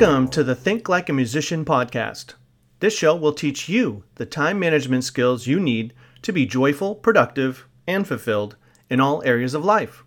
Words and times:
Welcome 0.00 0.28
to 0.28 0.44
the 0.44 0.54
Think 0.54 0.88
Like 0.88 1.08
a 1.08 1.12
Musician 1.12 1.64
podcast. 1.64 2.34
This 2.78 2.96
show 2.96 3.16
will 3.16 3.32
teach 3.32 3.68
you 3.68 4.04
the 4.14 4.26
time 4.26 4.60
management 4.60 5.02
skills 5.02 5.48
you 5.48 5.58
need 5.58 5.92
to 6.22 6.32
be 6.32 6.46
joyful, 6.46 6.94
productive, 6.94 7.66
and 7.84 8.06
fulfilled 8.06 8.54
in 8.88 9.00
all 9.00 9.24
areas 9.24 9.54
of 9.54 9.64
life. 9.64 10.04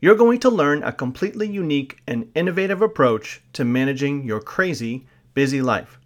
You're 0.00 0.14
going 0.14 0.38
to 0.38 0.48
learn 0.48 0.84
a 0.84 0.92
completely 0.92 1.48
unique 1.48 2.00
and 2.06 2.30
innovative 2.36 2.80
approach 2.80 3.42
to 3.54 3.64
managing 3.64 4.22
your 4.22 4.40
crazy, 4.40 5.08
busy 5.34 5.60
life. 5.60 5.98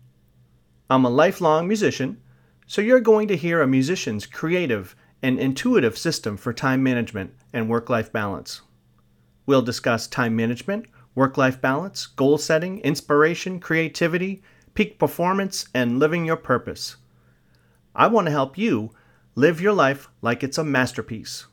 I'm 0.89 1.05
a 1.05 1.11
lifelong 1.11 1.69
musician, 1.69 2.19
so 2.67 2.81
you're 2.81 2.99
going 2.99 3.29
to 3.29 3.37
hear 3.37 3.61
a 3.61 3.69
musician's 3.69 4.25
creative 4.25 4.97
and 5.23 5.39
intuitive 5.39 5.99
system 5.99 6.39
for 6.39 6.55
time 6.55 6.83
management 6.83 7.35
and 7.53 7.69
work 7.69 7.91
life 7.91 8.11
balance. 8.11 8.63
We'll 9.45 9.61
discuss 9.61 10.07
time 10.07 10.35
management, 10.35 10.87
work 11.15 11.37
life 11.37 11.61
balance, 11.61 12.07
goal 12.07 12.39
setting, 12.39 12.79
inspiration, 12.81 13.61
creativity, 13.61 14.43
peak 14.75 14.99
performance, 14.99 15.67
and 15.75 15.99
living 15.99 16.25
your 16.25 16.37
purpose. 16.37 16.97
I 17.95 18.07
want 18.07 18.27
to 18.27 18.33
help 18.33 18.57
you 18.57 18.91
live 19.35 19.61
your 19.61 19.73
life 19.73 20.09
like 20.21 20.43
it's 20.43 20.59
a 20.59 20.65
masterpiece. 20.65 21.47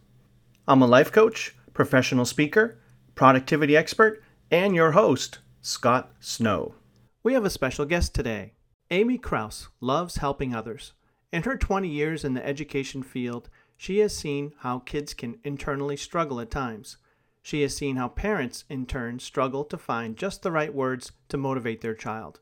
I'm 0.67 0.81
a 0.81 0.87
life 0.87 1.11
coach, 1.11 1.55
professional 1.73 2.25
speaker, 2.25 2.79
productivity 3.15 3.75
expert, 3.75 4.21
and 4.51 4.75
your 4.75 4.91
host, 4.91 5.39
Scott 5.61 6.11
Snow. 6.19 6.75
We 7.23 7.33
have 7.33 7.45
a 7.45 7.49
special 7.49 7.85
guest 7.85 8.15
today. 8.15 8.53
Amy 8.91 9.17
Kraus 9.17 9.67
loves 9.81 10.17
helping 10.17 10.55
others. 10.55 10.93
In 11.31 11.43
her 11.43 11.57
20 11.57 11.87
years 11.87 12.23
in 12.23 12.33
the 12.33 12.45
education 12.45 13.03
field, 13.03 13.49
she 13.77 13.99
has 13.99 14.15
seen 14.15 14.53
how 14.59 14.79
kids 14.79 15.13
can 15.13 15.39
internally 15.43 15.95
struggle 15.95 16.39
at 16.39 16.49
times. 16.49 16.97
She 17.41 17.61
has 17.61 17.75
seen 17.75 17.95
how 17.95 18.09
parents, 18.09 18.65
in 18.69 18.85
turn, 18.85 19.19
struggle 19.19 19.63
to 19.65 19.77
find 19.77 20.17
just 20.17 20.41
the 20.41 20.51
right 20.51 20.73
words 20.73 21.11
to 21.29 21.37
motivate 21.37 21.81
their 21.81 21.95
child. 21.95 22.39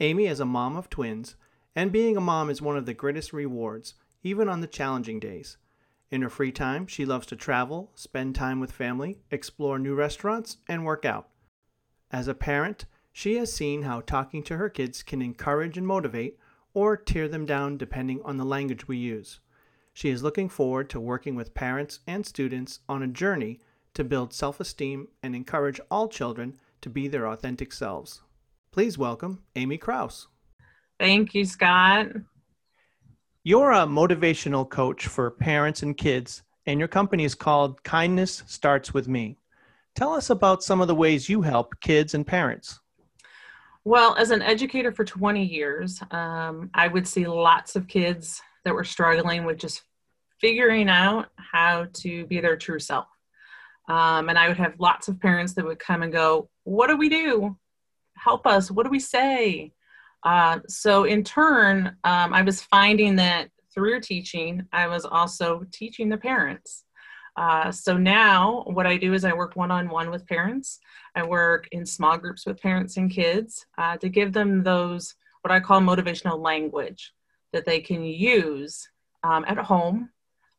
Amy 0.00 0.26
is 0.26 0.40
a 0.40 0.44
mom 0.44 0.76
of 0.76 0.88
twins, 0.88 1.36
and 1.74 1.92
being 1.92 2.16
a 2.16 2.20
mom 2.20 2.50
is 2.50 2.62
one 2.62 2.76
of 2.76 2.86
the 2.86 2.94
greatest 2.94 3.32
rewards, 3.32 3.94
even 4.22 4.48
on 4.48 4.60
the 4.60 4.66
challenging 4.66 5.18
days. 5.18 5.56
In 6.10 6.22
her 6.22 6.30
free 6.30 6.52
time, 6.52 6.86
she 6.86 7.04
loves 7.04 7.26
to 7.26 7.36
travel, 7.36 7.90
spend 7.94 8.34
time 8.34 8.60
with 8.60 8.72
family, 8.72 9.18
explore 9.30 9.78
new 9.78 9.94
restaurants, 9.94 10.58
and 10.68 10.84
work 10.84 11.04
out. 11.04 11.28
As 12.10 12.28
a 12.28 12.34
parent, 12.34 12.86
she 13.12 13.36
has 13.36 13.52
seen 13.52 13.82
how 13.82 14.00
talking 14.00 14.42
to 14.44 14.56
her 14.56 14.70
kids 14.70 15.02
can 15.02 15.20
encourage 15.20 15.76
and 15.76 15.86
motivate, 15.86 16.38
or 16.72 16.96
tear 16.96 17.28
them 17.28 17.44
down 17.44 17.76
depending 17.76 18.22
on 18.22 18.36
the 18.36 18.44
language 18.44 18.86
we 18.86 18.96
use. 18.96 19.40
She 19.92 20.10
is 20.10 20.22
looking 20.22 20.48
forward 20.48 20.88
to 20.90 21.00
working 21.00 21.34
with 21.34 21.54
parents 21.54 21.98
and 22.06 22.24
students 22.24 22.80
on 22.88 23.02
a 23.02 23.08
journey 23.08 23.58
to 23.94 24.04
build 24.04 24.32
self 24.32 24.60
esteem 24.60 25.08
and 25.22 25.34
encourage 25.34 25.80
all 25.90 26.08
children 26.08 26.54
to 26.80 26.88
be 26.88 27.08
their 27.08 27.26
authentic 27.26 27.72
selves. 27.72 28.22
Please 28.70 28.96
welcome 28.96 29.42
Amy 29.56 29.78
Kraus. 29.78 30.28
Thank 30.98 31.34
you, 31.34 31.44
Scott. 31.44 32.08
You're 33.44 33.72
a 33.72 33.86
motivational 33.86 34.68
coach 34.68 35.06
for 35.06 35.30
parents 35.30 35.82
and 35.82 35.96
kids, 35.96 36.42
and 36.66 36.78
your 36.78 36.88
company 36.88 37.24
is 37.24 37.34
called 37.34 37.82
Kindness 37.82 38.42
Starts 38.46 38.92
With 38.92 39.08
Me. 39.08 39.38
Tell 39.94 40.12
us 40.12 40.30
about 40.30 40.62
some 40.62 40.80
of 40.80 40.88
the 40.88 40.94
ways 40.94 41.28
you 41.28 41.42
help 41.42 41.80
kids 41.80 42.14
and 42.14 42.26
parents. 42.26 42.78
Well, 43.84 44.14
as 44.16 44.30
an 44.30 44.42
educator 44.42 44.92
for 44.92 45.04
20 45.04 45.42
years, 45.42 46.00
um, 46.10 46.70
I 46.74 46.88
would 46.88 47.08
see 47.08 47.26
lots 47.26 47.74
of 47.74 47.88
kids 47.88 48.42
that 48.64 48.74
were 48.74 48.84
struggling 48.84 49.44
with 49.44 49.56
just 49.56 49.82
figuring 50.40 50.88
out 50.88 51.28
how 51.36 51.86
to 51.94 52.26
be 52.26 52.40
their 52.40 52.56
true 52.56 52.78
self. 52.78 53.06
Um, 53.88 54.28
and 54.28 54.38
I 54.38 54.48
would 54.48 54.58
have 54.58 54.78
lots 54.78 55.08
of 55.08 55.20
parents 55.20 55.54
that 55.54 55.64
would 55.64 55.78
come 55.78 56.02
and 56.02 56.12
go, 56.12 56.48
What 56.64 56.88
do 56.88 56.96
we 56.96 57.08
do? 57.08 57.56
Help 58.16 58.46
us. 58.46 58.70
What 58.70 58.84
do 58.84 58.90
we 58.90 59.00
say? 59.00 59.72
Uh, 60.22 60.58
so, 60.68 61.04
in 61.04 61.24
turn, 61.24 61.96
um, 62.04 62.34
I 62.34 62.42
was 62.42 62.62
finding 62.62 63.16
that 63.16 63.50
through 63.72 64.00
teaching, 64.00 64.66
I 64.72 64.88
was 64.88 65.04
also 65.04 65.64
teaching 65.72 66.08
the 66.08 66.16
parents. 66.16 66.84
Uh, 67.38 67.70
so 67.70 67.96
now, 67.96 68.64
what 68.66 68.86
I 68.86 68.96
do 68.96 69.14
is 69.14 69.24
I 69.24 69.32
work 69.32 69.54
one 69.54 69.70
on 69.70 69.88
one 69.88 70.10
with 70.10 70.26
parents. 70.26 70.80
I 71.14 71.22
work 71.22 71.68
in 71.70 71.86
small 71.86 72.18
groups 72.18 72.44
with 72.44 72.60
parents 72.60 72.96
and 72.96 73.08
kids 73.08 73.64
uh, 73.78 73.96
to 73.98 74.08
give 74.08 74.32
them 74.32 74.64
those, 74.64 75.14
what 75.42 75.52
I 75.52 75.60
call 75.60 75.80
motivational 75.80 76.40
language 76.40 77.12
that 77.52 77.64
they 77.64 77.78
can 77.78 78.02
use 78.02 78.88
um, 79.22 79.44
at 79.46 79.56
home. 79.58 80.10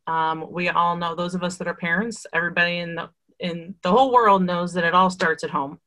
Um, 0.08 0.50
we 0.50 0.70
all 0.70 0.96
know, 0.96 1.16
those 1.16 1.36
of 1.36 1.44
us 1.44 1.58
that 1.58 1.68
are 1.68 1.74
parents, 1.74 2.26
everybody 2.34 2.78
in 2.78 2.96
the, 2.96 3.10
in 3.40 3.76
the 3.84 3.92
whole 3.92 4.12
world 4.14 4.44
knows 4.44 4.74
that 4.74 4.84
it 4.84 4.94
all 4.94 5.10
starts 5.10 5.44
at 5.44 5.50
home. 5.50 5.80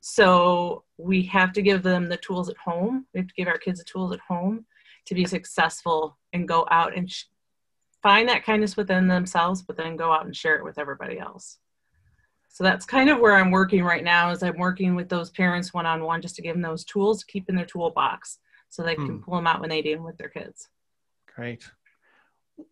So 0.00 0.84
we 0.98 1.22
have 1.24 1.52
to 1.52 1.62
give 1.62 1.82
them 1.82 2.08
the 2.08 2.16
tools 2.16 2.48
at 2.48 2.56
home. 2.56 3.06
We 3.14 3.20
have 3.20 3.28
to 3.28 3.34
give 3.34 3.48
our 3.48 3.58
kids 3.58 3.78
the 3.78 3.84
tools 3.84 4.12
at 4.12 4.20
home 4.20 4.66
to 5.06 5.14
be 5.14 5.24
successful 5.24 6.18
and 6.32 6.48
go 6.48 6.66
out 6.70 6.96
and 6.96 7.10
sh- 7.10 7.24
find 8.02 8.28
that 8.28 8.44
kindness 8.44 8.76
within 8.76 9.06
themselves, 9.06 9.62
but 9.62 9.76
then 9.76 9.96
go 9.96 10.12
out 10.12 10.24
and 10.24 10.36
share 10.36 10.56
it 10.56 10.64
with 10.64 10.78
everybody 10.78 11.18
else. 11.18 11.58
So 12.48 12.64
that's 12.64 12.84
kind 12.84 13.08
of 13.08 13.18
where 13.18 13.36
I'm 13.36 13.50
working 13.50 13.82
right 13.82 14.04
now 14.04 14.30
is 14.30 14.42
I'm 14.42 14.58
working 14.58 14.94
with 14.94 15.08
those 15.08 15.30
parents 15.30 15.72
one-on-one 15.72 16.20
just 16.20 16.36
to 16.36 16.42
give 16.42 16.54
them 16.54 16.62
those 16.62 16.84
tools 16.84 17.20
to 17.20 17.26
keep 17.26 17.48
in 17.48 17.56
their 17.56 17.64
toolbox 17.64 18.38
so 18.68 18.82
they 18.82 18.94
can 18.94 19.06
hmm. 19.06 19.18
pull 19.18 19.36
them 19.36 19.46
out 19.46 19.60
when 19.60 19.70
they 19.70 19.82
deal 19.82 20.02
with 20.02 20.18
their 20.18 20.28
kids. 20.28 20.68
Great. 21.34 21.64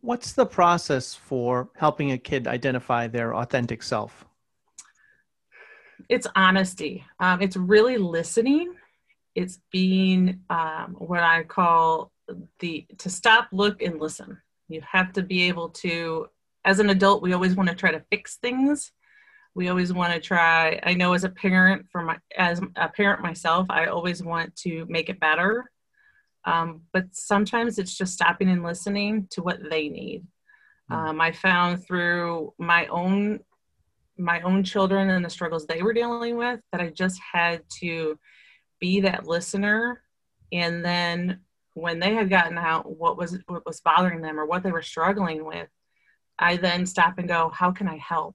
What's 0.00 0.32
the 0.32 0.46
process 0.46 1.14
for 1.14 1.70
helping 1.76 2.12
a 2.12 2.18
kid 2.18 2.46
identify 2.46 3.06
their 3.06 3.34
authentic 3.34 3.82
self? 3.82 4.24
It's 6.08 6.26
honesty. 6.34 7.04
Um, 7.18 7.42
it's 7.42 7.56
really 7.56 7.98
listening. 7.98 8.74
It's 9.34 9.60
being 9.70 10.40
um, 10.50 10.96
what 10.98 11.22
I 11.22 11.44
call 11.44 12.10
the 12.58 12.86
to 12.98 13.10
stop, 13.10 13.48
look, 13.52 13.82
and 13.82 14.00
listen. 14.00 14.38
You 14.68 14.82
have 14.90 15.12
to 15.14 15.22
be 15.22 15.42
able 15.48 15.70
to, 15.70 16.28
as 16.64 16.78
an 16.78 16.90
adult, 16.90 17.22
we 17.22 17.32
always 17.32 17.54
want 17.54 17.68
to 17.68 17.74
try 17.74 17.90
to 17.90 18.04
fix 18.10 18.36
things. 18.36 18.92
We 19.54 19.68
always 19.68 19.92
want 19.92 20.12
to 20.12 20.20
try. 20.20 20.80
I 20.82 20.94
know 20.94 21.12
as 21.12 21.24
a 21.24 21.28
parent, 21.28 21.86
for 21.90 22.02
my 22.02 22.18
as 22.36 22.60
a 22.76 22.88
parent 22.88 23.22
myself, 23.22 23.66
I 23.68 23.86
always 23.86 24.22
want 24.22 24.54
to 24.56 24.86
make 24.88 25.08
it 25.08 25.20
better. 25.20 25.70
Um, 26.44 26.82
but 26.92 27.04
sometimes 27.12 27.78
it's 27.78 27.96
just 27.96 28.14
stopping 28.14 28.48
and 28.48 28.62
listening 28.62 29.28
to 29.30 29.42
what 29.42 29.58
they 29.68 29.88
need. 29.88 30.26
Mm. 30.90 30.96
Um, 30.96 31.20
I 31.20 31.32
found 31.32 31.84
through 31.84 32.54
my 32.58 32.86
own 32.86 33.40
my 34.18 34.42
own 34.42 34.62
children 34.62 35.08
and 35.08 35.24
the 35.24 35.30
struggles 35.30 35.66
they 35.66 35.82
were 35.82 35.94
dealing 35.94 36.36
with 36.36 36.60
that 36.72 36.80
I 36.82 36.90
just 36.90 37.18
had 37.32 37.62
to 37.80 38.18
be 38.78 39.00
that 39.00 39.26
listener 39.26 40.02
and 40.52 40.84
then 40.84 41.40
when 41.74 41.98
they 41.98 42.14
had 42.14 42.30
gotten 42.30 42.58
out 42.58 42.98
what 42.98 43.16
was 43.16 43.38
what 43.46 43.64
was 43.66 43.80
bothering 43.80 44.20
them 44.20 44.38
or 44.38 44.46
what 44.46 44.62
they 44.62 44.72
were 44.72 44.82
struggling 44.82 45.44
with 45.44 45.68
i 46.38 46.56
then 46.56 46.84
stop 46.84 47.18
and 47.18 47.28
go 47.28 47.50
how 47.54 47.70
can 47.70 47.88
i 47.88 47.96
help 47.96 48.34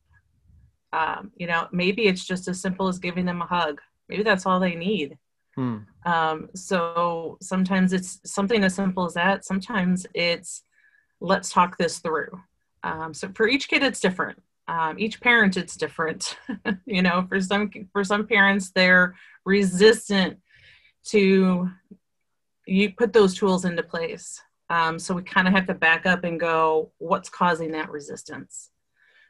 um, 0.93 1.31
you 1.35 1.47
know 1.47 1.67
maybe 1.71 2.07
it's 2.07 2.25
just 2.25 2.47
as 2.47 2.61
simple 2.61 2.87
as 2.87 2.99
giving 2.99 3.25
them 3.25 3.41
a 3.41 3.45
hug 3.45 3.81
maybe 4.07 4.23
that's 4.23 4.45
all 4.45 4.59
they 4.59 4.75
need 4.75 5.17
hmm. 5.55 5.77
um, 6.05 6.49
so 6.55 7.37
sometimes 7.41 7.93
it's 7.93 8.19
something 8.25 8.63
as 8.63 8.75
simple 8.75 9.05
as 9.05 9.13
that 9.13 9.45
sometimes 9.45 10.05
it's 10.13 10.63
let's 11.21 11.51
talk 11.51 11.77
this 11.77 11.99
through 11.99 12.39
um, 12.83 13.13
so 13.13 13.29
for 13.35 13.47
each 13.47 13.67
kid 13.67 13.83
it's 13.83 13.99
different 13.99 14.41
um, 14.67 14.97
each 14.97 15.21
parent 15.21 15.57
it's 15.57 15.75
different 15.75 16.37
you 16.85 17.01
know 17.01 17.25
for 17.29 17.39
some 17.39 17.69
for 17.91 18.03
some 18.03 18.25
parents 18.25 18.71
they're 18.71 19.15
resistant 19.45 20.37
to 21.03 21.69
you 22.65 22.91
put 22.93 23.13
those 23.13 23.35
tools 23.35 23.65
into 23.65 23.83
place. 23.83 24.41
Um, 24.69 24.97
so 24.97 25.13
we 25.13 25.21
kind 25.21 25.47
of 25.47 25.53
have 25.53 25.67
to 25.67 25.73
back 25.73 26.05
up 26.05 26.23
and 26.23 26.39
go, 26.39 26.91
what's 26.97 27.29
causing 27.29 27.71
that 27.71 27.91
resistance? 27.91 28.71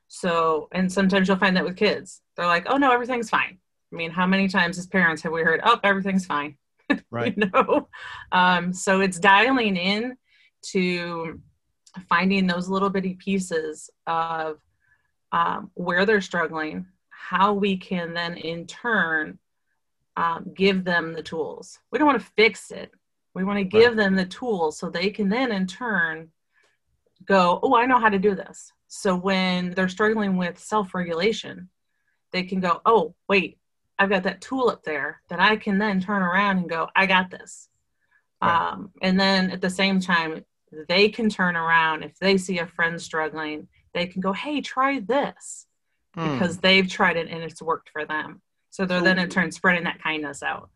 So, 0.08 0.70
and 0.72 0.92
sometimes 0.92 1.28
you'll 1.28 1.38
find 1.38 1.58
that 1.58 1.66
with 1.66 1.76
kids. 1.76 2.22
They're 2.36 2.46
like, 2.46 2.66
oh 2.68 2.78
no, 2.78 2.92
everything's 2.92 3.30
fine. 3.30 3.58
I 3.92 3.96
mean, 3.96 4.12
how 4.12 4.26
many 4.26 4.48
times 4.48 4.78
as 4.78 4.88
parents 4.88 5.22
have 5.24 5.32
we 5.32 5.42
heard, 5.42 5.62
oh, 5.64 5.80
everything's 5.84 6.26
fine? 6.26 6.58
Right. 7.10 7.36
you 7.36 7.50
know? 7.52 7.90
Um, 8.32 8.72
so 8.72 9.02
it's 9.02 9.18
dialing 9.18 9.76
in 9.76 10.18
to 10.68 11.42
finding 12.08 12.46
those 12.46 12.70
little 12.70 12.92
bitty 12.92 13.16
pieces 13.16 13.90
of 14.06 14.60
um, 15.32 15.72
where 15.74 16.06
they're 16.06 16.22
struggling, 16.22 16.86
how 17.10 17.54
we 17.54 17.78
can 17.78 18.14
then 18.14 18.38
in 18.38 18.68
turn 18.68 19.40
um, 20.18 20.52
give 20.56 20.84
them 20.84 21.14
the 21.14 21.24
tools. 21.24 21.80
We 21.92 22.00
don't 22.00 22.08
want 22.08 22.22
to 22.22 22.32
fix 22.38 22.72
it. 22.72 22.92
We 23.34 23.44
want 23.44 23.60
to 23.60 23.66
give 23.66 23.90
right. 23.90 23.98
them 23.98 24.16
the 24.16 24.26
tools 24.26 24.78
so 24.78 24.90
they 24.90 25.10
can 25.10 25.28
then 25.28 25.52
in 25.52 25.68
turn 25.68 26.30
go, 27.26 27.60
oh, 27.64 27.76
I 27.76 27.86
know 27.86 28.00
how 28.00 28.10
to 28.10 28.20
do 28.20 28.36
this. 28.36 28.72
So 28.88 29.16
when 29.16 29.72
they're 29.72 29.90
struggling 29.90 30.38
with 30.38 30.58
self 30.58 30.94
regulation, 30.94 31.70
they 32.32 32.44
can 32.44 32.60
go, 32.60 32.82
oh, 32.86 33.16
wait, 33.28 33.58
I've 33.98 34.10
got 34.10 34.24
that 34.24 34.42
tool 34.42 34.70
up 34.70 34.84
there 34.84 35.22
that 35.30 35.40
I 35.40 35.56
can 35.56 35.78
then 35.78 36.02
turn 36.02 36.22
around 36.22 36.58
and 36.58 36.70
go, 36.70 36.90
I 36.96 37.06
got 37.06 37.30
this. 37.30 37.70
Right. 38.42 38.72
Um, 38.72 38.92
and 39.02 39.20
then 39.20 39.52
at 39.52 39.62
the 39.62 39.70
same 39.70 40.00
time, 40.00 40.44
they 40.90 41.10
can 41.10 41.30
turn 41.30 41.56
around 41.56 42.04
if 42.04 42.18
they 42.20 42.38
see 42.38 42.60
a 42.60 42.68
friend 42.68 43.02
struggling, 43.02 43.68
they 43.94 44.08
can 44.08 44.22
go, 44.22 44.34
hey, 44.34 44.62
try 44.62 45.00
this 45.00 45.68
mm. 46.18 46.34
because 46.34 46.58
they've 46.58 46.88
tried 46.88 47.18
it 47.18 47.30
and 47.30 47.44
it's 47.44 47.62
worked 47.62 47.90
for 47.90 48.06
them. 48.06 48.42
So 48.70 48.86
they're 48.86 49.00
so, 49.00 49.06
then 49.06 49.20
in 49.20 49.30
turn 49.30 49.52
spreading 49.52 49.86
that 49.86 50.02
kindness 50.04 50.44
out. 50.44 50.70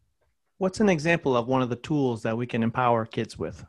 What's 0.57 0.79
an 0.79 0.89
example 0.89 1.35
of 1.35 1.47
one 1.47 1.61
of 1.61 1.69
the 1.69 1.75
tools 1.75 2.23
that 2.23 2.37
we 2.37 2.47
can 2.47 2.63
empower 2.63 3.05
kids 3.05 3.37
with? 3.37 3.65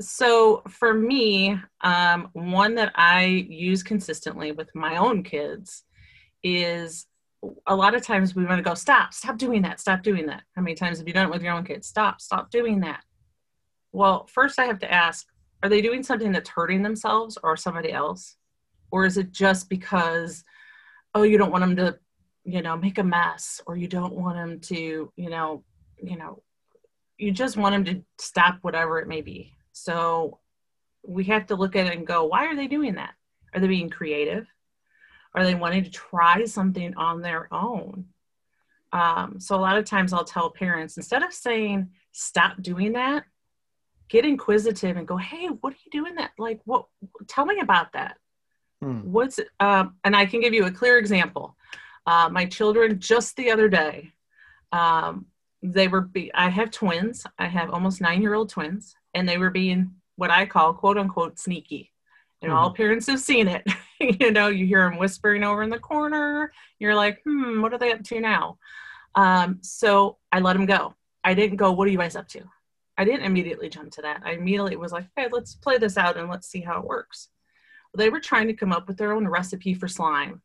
So, 0.00 0.62
for 0.68 0.94
me, 0.94 1.58
um, 1.82 2.28
one 2.32 2.74
that 2.76 2.92
I 2.94 3.24
use 3.24 3.82
consistently 3.82 4.52
with 4.52 4.74
my 4.74 4.96
own 4.96 5.22
kids 5.22 5.84
is 6.42 7.06
a 7.66 7.74
lot 7.74 7.94
of 7.94 8.02
times 8.02 8.34
we 8.34 8.44
want 8.44 8.58
to 8.58 8.68
go, 8.68 8.74
stop, 8.74 9.14
stop 9.14 9.38
doing 9.38 9.62
that, 9.62 9.80
stop 9.80 10.02
doing 10.02 10.26
that. 10.26 10.42
How 10.54 10.62
many 10.62 10.74
times 10.74 10.98
have 10.98 11.08
you 11.08 11.14
done 11.14 11.26
it 11.26 11.32
with 11.32 11.42
your 11.42 11.54
own 11.54 11.64
kids? 11.64 11.86
Stop, 11.86 12.20
stop 12.20 12.50
doing 12.50 12.80
that. 12.80 13.02
Well, 13.92 14.26
first 14.26 14.58
I 14.58 14.64
have 14.64 14.78
to 14.80 14.92
ask, 14.92 15.26
are 15.62 15.68
they 15.68 15.80
doing 15.82 16.02
something 16.02 16.32
that's 16.32 16.48
hurting 16.48 16.82
themselves 16.82 17.38
or 17.42 17.56
somebody 17.56 17.92
else? 17.92 18.36
Or 18.90 19.04
is 19.04 19.16
it 19.16 19.32
just 19.32 19.68
because, 19.68 20.44
oh, 21.14 21.22
you 21.22 21.38
don't 21.38 21.52
want 21.52 21.62
them 21.62 21.76
to, 21.76 21.98
you 22.44 22.62
know, 22.62 22.76
make 22.76 22.98
a 22.98 23.04
mess 23.04 23.60
or 23.66 23.76
you 23.76 23.88
don't 23.88 24.14
want 24.14 24.36
them 24.36 24.60
to, 24.60 25.12
you 25.16 25.30
know, 25.30 25.64
you 26.02 26.16
know, 26.16 26.42
you 27.18 27.30
just 27.30 27.56
want 27.56 27.72
them 27.72 27.84
to 27.84 28.02
stop 28.18 28.58
whatever 28.62 28.98
it 28.98 29.08
may 29.08 29.20
be. 29.20 29.52
So 29.72 30.38
we 31.06 31.24
have 31.24 31.46
to 31.46 31.54
look 31.54 31.76
at 31.76 31.86
it 31.86 31.96
and 31.96 32.06
go, 32.06 32.24
why 32.24 32.46
are 32.46 32.56
they 32.56 32.66
doing 32.66 32.94
that? 32.94 33.14
Are 33.54 33.60
they 33.60 33.68
being 33.68 33.90
creative? 33.90 34.46
Are 35.34 35.44
they 35.44 35.54
wanting 35.54 35.84
to 35.84 35.90
try 35.90 36.44
something 36.44 36.94
on 36.96 37.22
their 37.22 37.52
own? 37.52 38.06
Um, 38.92 39.36
so 39.38 39.54
a 39.54 39.60
lot 39.60 39.78
of 39.78 39.84
times 39.84 40.12
I'll 40.12 40.24
tell 40.24 40.50
parents 40.50 40.96
instead 40.96 41.22
of 41.22 41.32
saying, 41.32 41.90
stop 42.12 42.60
doing 42.60 42.94
that, 42.94 43.24
get 44.08 44.24
inquisitive 44.24 44.96
and 44.96 45.06
go, 45.06 45.16
hey, 45.16 45.46
what 45.46 45.72
are 45.72 45.78
you 45.84 45.90
doing 45.92 46.16
that? 46.16 46.32
Like, 46.38 46.60
what? 46.64 46.86
Tell 47.28 47.46
me 47.46 47.60
about 47.60 47.92
that. 47.92 48.16
Hmm. 48.82 49.00
What's 49.00 49.38
um, 49.60 49.94
and 50.04 50.16
I 50.16 50.26
can 50.26 50.40
give 50.40 50.54
you 50.54 50.66
a 50.66 50.70
clear 50.70 50.98
example. 50.98 51.56
Uh, 52.06 52.28
my 52.30 52.46
children 52.46 52.98
just 52.98 53.36
the 53.36 53.50
other 53.50 53.68
day, 53.68 54.12
um, 54.72 55.26
they 55.62 55.86
were. 55.86 56.00
Be- 56.00 56.32
I 56.34 56.48
have 56.48 56.70
twins. 56.70 57.26
I 57.38 57.46
have 57.46 57.70
almost 57.70 58.00
nine 58.00 58.22
year 58.22 58.34
old 58.34 58.48
twins, 58.48 58.96
and 59.14 59.28
they 59.28 59.38
were 59.38 59.50
being 59.50 59.92
what 60.16 60.30
I 60.30 60.46
call 60.46 60.72
quote 60.74 60.98
unquote 60.98 61.38
sneaky. 61.38 61.92
And 62.42 62.50
mm-hmm. 62.50 62.58
all 62.58 62.72
parents 62.72 63.06
have 63.06 63.20
seen 63.20 63.48
it. 63.48 63.66
you 64.00 64.30
know, 64.32 64.48
you 64.48 64.66
hear 64.66 64.88
them 64.88 64.98
whispering 64.98 65.44
over 65.44 65.62
in 65.62 65.70
the 65.70 65.78
corner. 65.78 66.52
You're 66.78 66.94
like, 66.94 67.22
hmm, 67.24 67.60
what 67.60 67.72
are 67.72 67.78
they 67.78 67.92
up 67.92 68.02
to 68.04 68.20
now? 68.20 68.58
Um, 69.14 69.58
so 69.62 70.18
I 70.32 70.40
let 70.40 70.54
them 70.54 70.66
go. 70.66 70.94
I 71.22 71.34
didn't 71.34 71.56
go, 71.56 71.72
what 71.72 71.86
are 71.86 71.90
you 71.90 71.98
guys 71.98 72.16
up 72.16 72.28
to? 72.28 72.42
I 72.96 73.04
didn't 73.04 73.24
immediately 73.24 73.68
jump 73.68 73.92
to 73.92 74.02
that. 74.02 74.22
I 74.24 74.32
immediately 74.32 74.76
was 74.76 74.92
like, 74.92 75.06
hey, 75.16 75.28
let's 75.30 75.54
play 75.54 75.78
this 75.78 75.96
out 75.96 76.16
and 76.16 76.28
let's 76.28 76.48
see 76.48 76.60
how 76.60 76.78
it 76.78 76.86
works. 76.86 77.28
Well, 77.92 77.98
they 77.98 78.10
were 78.10 78.20
trying 78.20 78.46
to 78.48 78.54
come 78.54 78.72
up 78.72 78.88
with 78.88 78.96
their 78.96 79.12
own 79.12 79.26
recipe 79.26 79.74
for 79.74 79.88
slime. 79.88 80.42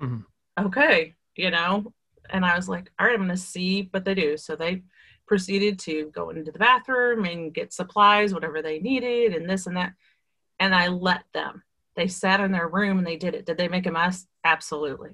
Mm-hmm. 0.00 0.66
Okay, 0.66 1.14
you 1.36 1.50
know, 1.50 1.92
and 2.30 2.44
I 2.44 2.56
was 2.56 2.68
like, 2.68 2.90
all 2.98 3.06
right, 3.06 3.14
I'm 3.14 3.26
going 3.26 3.30
to 3.30 3.36
see 3.36 3.88
what 3.90 4.04
they 4.04 4.14
do. 4.14 4.36
So 4.36 4.56
they 4.56 4.82
proceeded 5.26 5.78
to 5.80 6.10
go 6.14 6.30
into 6.30 6.50
the 6.50 6.58
bathroom 6.58 7.24
and 7.24 7.52
get 7.52 7.72
supplies, 7.72 8.32
whatever 8.32 8.62
they 8.62 8.78
needed, 8.78 9.34
and 9.34 9.48
this 9.48 9.66
and 9.66 9.76
that. 9.76 9.92
And 10.58 10.74
I 10.74 10.88
let 10.88 11.24
them. 11.32 11.62
They 11.96 12.08
sat 12.08 12.40
in 12.40 12.52
their 12.52 12.68
room 12.68 12.98
and 12.98 13.06
they 13.06 13.16
did 13.16 13.34
it. 13.34 13.46
Did 13.46 13.56
they 13.56 13.68
make 13.68 13.86
a 13.86 13.90
mess? 13.90 14.26
Absolutely. 14.44 15.10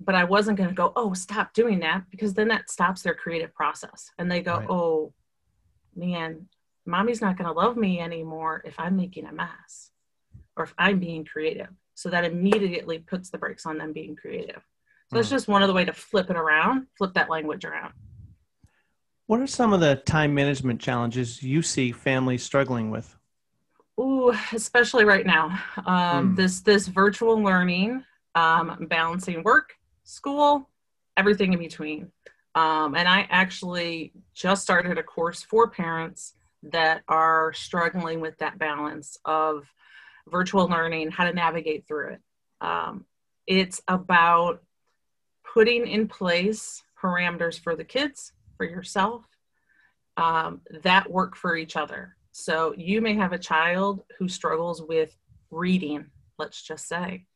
But 0.00 0.14
I 0.14 0.24
wasn't 0.24 0.56
going 0.56 0.70
to 0.70 0.74
go, 0.74 0.92
oh, 0.96 1.12
stop 1.14 1.52
doing 1.52 1.80
that, 1.80 2.04
because 2.10 2.34
then 2.34 2.48
that 2.48 2.70
stops 2.70 3.02
their 3.02 3.14
creative 3.14 3.54
process. 3.54 4.10
And 4.18 4.30
they 4.30 4.40
go, 4.40 4.56
right. 4.56 4.66
oh, 4.70 5.12
man, 5.94 6.48
mommy's 6.86 7.20
not 7.20 7.36
going 7.36 7.48
to 7.48 7.58
love 7.58 7.76
me 7.76 8.00
anymore 8.00 8.62
if 8.64 8.78
I'm 8.78 8.96
making 8.96 9.26
a 9.26 9.32
mess 9.32 9.90
or 10.56 10.64
if 10.64 10.74
I'm 10.78 10.98
being 10.98 11.24
creative. 11.24 11.68
So 11.94 12.08
that 12.08 12.24
immediately 12.24 12.98
puts 12.98 13.30
the 13.30 13.38
brakes 13.38 13.66
on 13.66 13.78
them 13.78 13.92
being 13.92 14.16
creative. 14.16 14.62
So 15.12 15.18
it's 15.18 15.28
hmm. 15.28 15.34
just 15.34 15.48
one 15.48 15.62
of 15.62 15.68
the 15.68 15.74
way 15.74 15.84
to 15.84 15.92
flip 15.92 16.30
it 16.30 16.36
around, 16.36 16.86
flip 16.96 17.14
that 17.14 17.28
language 17.28 17.64
around. 17.64 17.92
What 19.26 19.40
are 19.40 19.46
some 19.46 19.72
of 19.72 19.80
the 19.80 19.96
time 19.96 20.34
management 20.34 20.80
challenges 20.80 21.42
you 21.42 21.62
see 21.62 21.92
families 21.92 22.42
struggling 22.42 22.90
with? 22.90 23.16
Ooh, 24.00 24.32
especially 24.52 25.04
right 25.04 25.26
now. 25.26 25.58
Um, 25.84 26.32
mm. 26.32 26.36
This 26.36 26.60
this 26.60 26.88
virtual 26.88 27.42
learning, 27.42 28.04
um, 28.34 28.86
balancing 28.88 29.42
work, 29.42 29.74
school, 30.04 30.68
everything 31.16 31.52
in 31.52 31.58
between. 31.58 32.10
Um, 32.54 32.94
and 32.94 33.06
I 33.06 33.26
actually 33.30 34.12
just 34.34 34.62
started 34.62 34.98
a 34.98 35.02
course 35.02 35.42
for 35.42 35.68
parents 35.68 36.34
that 36.62 37.02
are 37.08 37.52
struggling 37.52 38.20
with 38.20 38.36
that 38.38 38.58
balance 38.58 39.18
of 39.24 39.66
virtual 40.28 40.66
learning, 40.66 41.10
how 41.10 41.24
to 41.24 41.32
navigate 41.32 41.86
through 41.86 42.14
it. 42.14 42.20
Um, 42.60 43.04
it's 43.46 43.80
about 43.86 44.62
putting 45.44 45.86
in 45.86 46.08
place 46.08 46.82
parameters 47.00 47.58
for 47.58 47.76
the 47.76 47.84
kids, 47.84 48.32
for 48.56 48.64
yourself, 48.64 49.24
um, 50.16 50.60
that 50.82 51.10
work 51.10 51.36
for 51.36 51.56
each 51.56 51.76
other. 51.76 52.16
So 52.32 52.74
you 52.76 53.00
may 53.00 53.14
have 53.14 53.32
a 53.32 53.38
child 53.38 54.04
who 54.18 54.28
struggles 54.28 54.82
with 54.82 55.16
reading, 55.50 56.06
let's 56.38 56.62
just 56.62 56.88
say, 56.88 57.26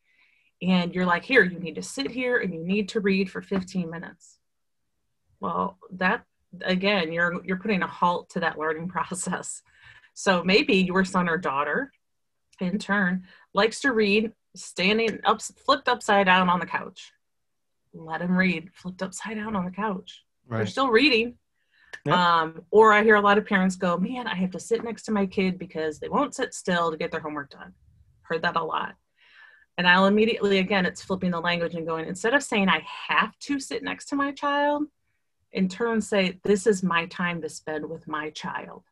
and 0.63 0.95
you're 0.95 1.07
like, 1.07 1.25
here, 1.25 1.43
you 1.43 1.59
need 1.59 1.75
to 1.75 1.83
sit 1.83 2.11
here 2.11 2.39
and 2.39 2.55
you 2.55 2.65
need 2.65 2.89
to 2.91 3.01
read 3.01 3.31
for 3.31 3.43
15 3.43 3.91
minutes. 3.91 4.39
Well 5.41 5.79
that 5.91 6.25
again 6.65 7.13
you're 7.13 7.45
you're 7.45 7.59
putting 7.59 7.83
a 7.83 7.87
halt 7.87 8.31
to 8.31 8.41
that 8.41 8.59
learning 8.59 8.89
process. 8.97 9.63
So 10.15 10.45
maybe 10.45 10.77
your 10.77 11.05
son 11.05 11.29
or 11.29 11.37
daughter 11.37 11.93
in 12.61 12.79
turn 12.79 13.25
likes 13.53 13.81
to 13.81 13.93
read 13.93 14.33
standing 14.55 15.19
up 15.25 15.43
flipped 15.43 15.89
upside 15.89 16.27
down 16.27 16.49
on 16.49 16.61
the 16.61 16.67
couch. 16.67 17.13
Let 17.93 18.23
him 18.23 18.37
read 18.37 18.71
flipped 18.73 19.03
upside 19.03 19.37
down 19.37 19.57
on 19.57 19.65
the 19.65 19.71
couch. 19.71 20.25
Right. 20.47 20.59
they're 20.59 20.67
still 20.67 20.89
reading 20.91 21.35
um, 22.11 22.63
or 22.71 22.93
i 22.93 23.03
hear 23.03 23.17
a 23.17 23.21
lot 23.21 23.39
of 23.39 23.47
parents 23.47 23.77
go 23.77 23.97
man 23.97 24.27
i 24.27 24.35
have 24.35 24.51
to 24.51 24.61
sit 24.61 24.85
next 24.85 25.03
to 25.03 25.13
my 25.13 25.27
kid 25.27 25.59
because 25.59 25.99
they 25.99 26.09
won't 26.09 26.35
sit 26.35 26.55
still 26.55 26.91
to 26.91 26.97
get 26.97 27.11
their 27.11 27.21
homework 27.21 27.51
done 27.51 27.73
heard 28.23 28.43
that 28.43 28.57
a 28.57 28.63
lot 28.63 28.95
and 29.79 29.87
i'll 29.87 30.07
immediately 30.07 30.59
again 30.59 30.87
it's 30.87 31.03
flipping 31.03 31.31
the 31.31 31.41
language 31.41 31.75
and 31.75 31.87
going 31.87 32.07
instead 32.07 32.35
of 32.35 32.43
saying 32.43 32.69
i 32.69 32.83
have 33.09 33.39
to 33.39 33.59
sit 33.59 33.83
next 33.83 34.07
to 34.07 34.17
my 34.17 34.33
child 34.33 34.85
in 35.55 35.69
turn 35.69 36.01
say, 36.01 36.39
This 36.43 36.67
is 36.67 36.83
my 36.83 37.07
time 37.07 37.41
to 37.41 37.49
spend 37.49 37.89
with 37.89 38.07
my 38.07 38.31
child. 38.31 38.83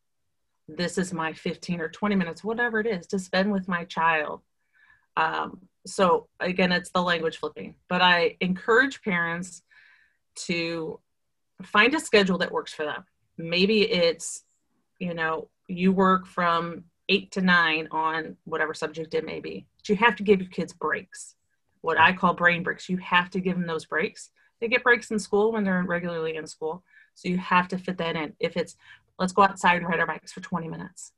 This 0.68 0.96
is 0.96 1.12
my 1.12 1.32
15 1.32 1.80
or 1.80 1.88
20 1.88 2.14
minutes, 2.14 2.42
whatever 2.42 2.80
it 2.80 2.86
is, 2.86 3.06
to 3.08 3.18
spend 3.18 3.52
with 3.52 3.68
my 3.68 3.84
child. 3.84 4.40
Um, 5.16 5.68
so, 5.86 6.28
again, 6.40 6.72
it's 6.72 6.90
the 6.90 7.02
language 7.02 7.38
flipping. 7.38 7.74
But 7.88 8.00
I 8.00 8.36
encourage 8.40 9.02
parents 9.02 9.62
to 10.46 11.00
find 11.62 11.94
a 11.94 12.00
schedule 12.00 12.38
that 12.38 12.52
works 12.52 12.72
for 12.72 12.84
them. 12.84 13.04
Maybe 13.38 13.82
it's, 13.82 14.44
you 14.98 15.14
know, 15.14 15.48
you 15.68 15.92
work 15.92 16.26
from 16.26 16.84
eight 17.08 17.30
to 17.32 17.40
nine 17.40 17.88
on 17.90 18.36
whatever 18.44 18.74
subject 18.74 19.14
it 19.14 19.24
may 19.24 19.40
be. 19.40 19.66
But 19.78 19.88
you 19.88 19.96
have 19.96 20.16
to 20.16 20.22
give 20.22 20.40
your 20.40 20.50
kids 20.50 20.72
breaks, 20.72 21.34
what 21.80 21.98
I 21.98 22.12
call 22.12 22.34
brain 22.34 22.62
breaks. 22.62 22.88
You 22.88 22.98
have 22.98 23.30
to 23.30 23.40
give 23.40 23.56
them 23.56 23.66
those 23.66 23.86
breaks 23.86 24.30
they 24.62 24.68
get 24.68 24.84
breaks 24.84 25.10
in 25.10 25.18
school 25.18 25.52
when 25.52 25.64
they're 25.64 25.82
regularly 25.82 26.36
in 26.36 26.46
school. 26.46 26.84
So 27.14 27.28
you 27.28 27.36
have 27.36 27.66
to 27.68 27.78
fit 27.78 27.98
that 27.98 28.14
in. 28.14 28.32
If 28.38 28.56
it's 28.56 28.76
let's 29.18 29.32
go 29.32 29.42
outside 29.42 29.78
and 29.78 29.86
ride 29.86 29.98
our 29.98 30.06
bikes 30.06 30.32
for 30.32 30.40
20 30.40 30.68
minutes. 30.68 31.12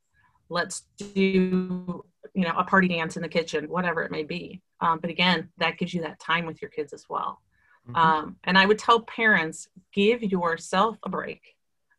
Let's 0.49 0.83
do 0.97 2.03
you 2.33 2.43
know 2.43 2.53
a 2.57 2.63
party 2.63 2.87
dance 2.87 3.15
in 3.15 3.21
the 3.21 3.29
kitchen, 3.29 3.69
whatever 3.69 4.01
it 4.01 4.11
may 4.11 4.23
be. 4.23 4.61
Um, 4.81 4.99
but 4.99 5.11
again, 5.11 5.49
that 5.59 5.77
gives 5.77 5.93
you 5.93 6.01
that 6.01 6.19
time 6.19 6.47
with 6.47 6.59
your 6.59 6.71
kids 6.71 6.91
as 6.91 7.05
well. 7.07 7.39
Mm-hmm. 7.87 7.95
Um, 7.95 8.35
and 8.43 8.57
I 8.57 8.65
would 8.65 8.79
tell 8.79 9.01
parents, 9.01 9.67
give 9.93 10.23
yourself 10.23 10.97
a 11.03 11.09
break. 11.09 11.41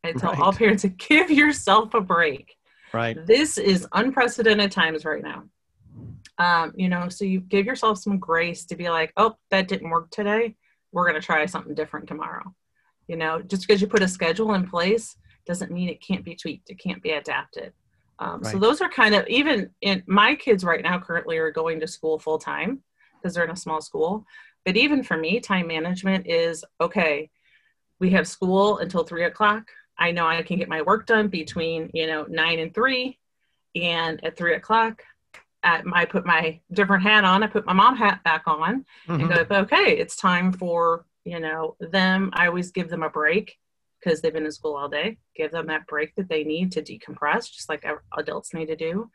I 0.04 0.12
tell 0.12 0.32
right. 0.32 0.40
all 0.40 0.52
parents 0.52 0.82
to 0.82 0.88
give 1.08 1.30
yourself 1.30 1.94
a 1.94 2.00
break. 2.00 2.56
Right. 2.92 3.24
This 3.26 3.58
is 3.58 3.86
unprecedented 3.92 4.72
times 4.72 5.04
right 5.04 5.22
now. 5.22 5.44
Um, 6.38 6.72
you 6.76 6.88
know, 6.88 7.08
so 7.08 7.24
you 7.24 7.40
give 7.40 7.66
yourself 7.66 7.98
some 7.98 8.18
grace 8.18 8.66
to 8.66 8.76
be 8.76 8.90
like, 8.90 9.12
oh, 9.16 9.36
that 9.50 9.68
didn't 9.68 9.90
work 9.90 10.10
today 10.10 10.56
we're 10.96 11.08
going 11.08 11.20
to 11.20 11.24
try 11.24 11.44
something 11.44 11.74
different 11.74 12.08
tomorrow. 12.08 12.54
You 13.06 13.16
know, 13.16 13.42
just 13.42 13.66
because 13.66 13.80
you 13.80 13.86
put 13.86 14.02
a 14.02 14.08
schedule 14.08 14.54
in 14.54 14.66
place 14.66 15.16
doesn't 15.46 15.70
mean 15.70 15.90
it 15.90 16.02
can't 16.02 16.24
be 16.24 16.34
tweaked, 16.34 16.70
it 16.70 16.78
can't 16.78 17.02
be 17.02 17.10
adapted. 17.10 17.72
Um, 18.18 18.40
right. 18.40 18.52
So 18.52 18.58
those 18.58 18.80
are 18.80 18.88
kind 18.88 19.14
of 19.14 19.28
even 19.28 19.70
in 19.82 20.02
my 20.06 20.34
kids 20.34 20.64
right 20.64 20.82
now 20.82 20.98
currently 20.98 21.36
are 21.36 21.50
going 21.50 21.80
to 21.80 21.86
school 21.86 22.18
full 22.18 22.38
time 22.38 22.82
because 23.14 23.34
they're 23.34 23.44
in 23.44 23.50
a 23.50 23.56
small 23.56 23.82
school. 23.82 24.24
But 24.66 24.76
even 24.76 25.02
for 25.02 25.16
me, 25.16 25.40
time 25.40 25.68
management 25.68 26.26
is 26.26 26.64
okay. 26.80 27.30
We 27.98 28.10
have 28.10 28.28
school 28.28 28.78
until 28.78 29.04
three 29.04 29.24
o'clock. 29.24 29.70
I 29.96 30.10
know 30.10 30.26
I 30.26 30.42
can 30.42 30.58
get 30.58 30.68
my 30.68 30.82
work 30.82 31.06
done 31.06 31.28
between 31.28 31.90
you 31.94 32.06
know 32.06 32.26
nine 32.28 32.58
and 32.58 32.74
three, 32.74 33.18
and 33.74 34.22
at 34.22 34.36
three 34.36 34.54
o'clock 34.54 35.02
at, 35.66 35.84
I 35.92 36.04
put 36.04 36.24
my 36.24 36.60
different 36.72 37.02
hat 37.02 37.24
on. 37.24 37.42
I 37.42 37.48
put 37.48 37.66
my 37.66 37.72
mom 37.72 37.96
hat 37.96 38.22
back 38.24 38.44
on 38.46 38.84
mm-hmm. 39.08 39.20
and 39.32 39.48
go, 39.48 39.56
okay, 39.56 39.98
it's 39.98 40.16
time 40.16 40.52
for, 40.52 41.04
you 41.24 41.40
know, 41.40 41.76
them. 41.80 42.30
I 42.34 42.46
always 42.46 42.70
give 42.70 42.88
them 42.88 43.02
a 43.02 43.10
break 43.10 43.58
because 43.98 44.20
they've 44.20 44.32
been 44.32 44.46
in 44.46 44.52
school 44.52 44.76
all 44.76 44.88
day. 44.88 45.18
Give 45.34 45.50
them 45.50 45.66
that 45.66 45.86
break 45.86 46.14
that 46.14 46.28
they 46.28 46.44
need 46.44 46.72
to 46.72 46.82
decompress, 46.82 47.52
just 47.52 47.68
like 47.68 47.84
adults 48.16 48.54
need 48.54 48.66
to 48.66 48.76
do. 48.76 49.10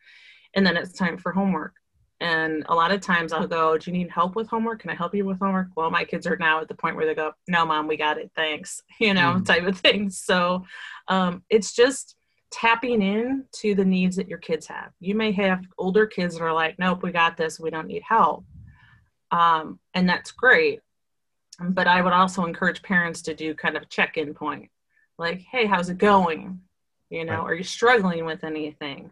And 0.53 0.65
then 0.65 0.75
it's 0.75 0.93
time 0.93 1.17
for 1.17 1.31
homework. 1.31 1.73
And 2.21 2.63
a 2.69 2.75
lot 2.75 2.91
of 2.91 3.01
times 3.01 3.33
I'll 3.33 3.47
go, 3.47 3.79
Do 3.79 3.89
you 3.89 3.97
need 3.97 4.11
help 4.11 4.35
with 4.35 4.47
homework? 4.47 4.81
Can 4.81 4.91
I 4.91 4.95
help 4.95 5.15
you 5.15 5.25
with 5.25 5.39
homework? 5.39 5.69
Well, 5.75 5.89
my 5.89 6.05
kids 6.05 6.27
are 6.27 6.37
now 6.37 6.61
at 6.61 6.67
the 6.67 6.75
point 6.75 6.95
where 6.95 7.07
they 7.07 7.15
go, 7.15 7.33
No, 7.47 7.65
mom, 7.65 7.87
we 7.87 7.97
got 7.97 8.19
it. 8.19 8.31
Thanks. 8.35 8.81
You 8.99 9.15
know, 9.15 9.33
mm-hmm. 9.33 9.43
type 9.43 9.63
of 9.63 9.79
thing. 9.79 10.11
So 10.11 10.63
um, 11.07 11.43
it's 11.49 11.73
just 11.73 12.15
tapping 12.51 13.01
in 13.01 13.45
to 13.53 13.73
the 13.73 13.83
needs 13.83 14.15
that 14.17 14.27
your 14.27 14.37
kids 14.37 14.67
have. 14.67 14.91
You 14.99 15.15
may 15.15 15.31
have 15.31 15.65
older 15.79 16.05
kids 16.05 16.35
that 16.35 16.43
are 16.43 16.53
like, 16.53 16.77
Nope, 16.77 17.01
we 17.01 17.11
got 17.11 17.35
this. 17.35 17.59
We 17.59 17.71
don't 17.71 17.87
need 17.87 18.03
help. 18.07 18.45
Um, 19.31 19.79
and 19.95 20.07
that's 20.07 20.31
great. 20.31 20.81
But 21.59 21.87
I 21.87 22.03
would 22.03 22.13
also 22.13 22.45
encourage 22.45 22.83
parents 22.83 23.23
to 23.23 23.33
do 23.33 23.55
kind 23.55 23.75
of 23.75 23.89
check 23.89 24.17
in 24.17 24.35
point 24.35 24.69
like, 25.17 25.41
Hey, 25.51 25.65
how's 25.65 25.89
it 25.89 25.97
going? 25.97 26.61
You 27.09 27.25
know, 27.25 27.39
right. 27.39 27.45
are 27.45 27.55
you 27.55 27.63
struggling 27.63 28.25
with 28.25 28.43
anything? 28.43 29.11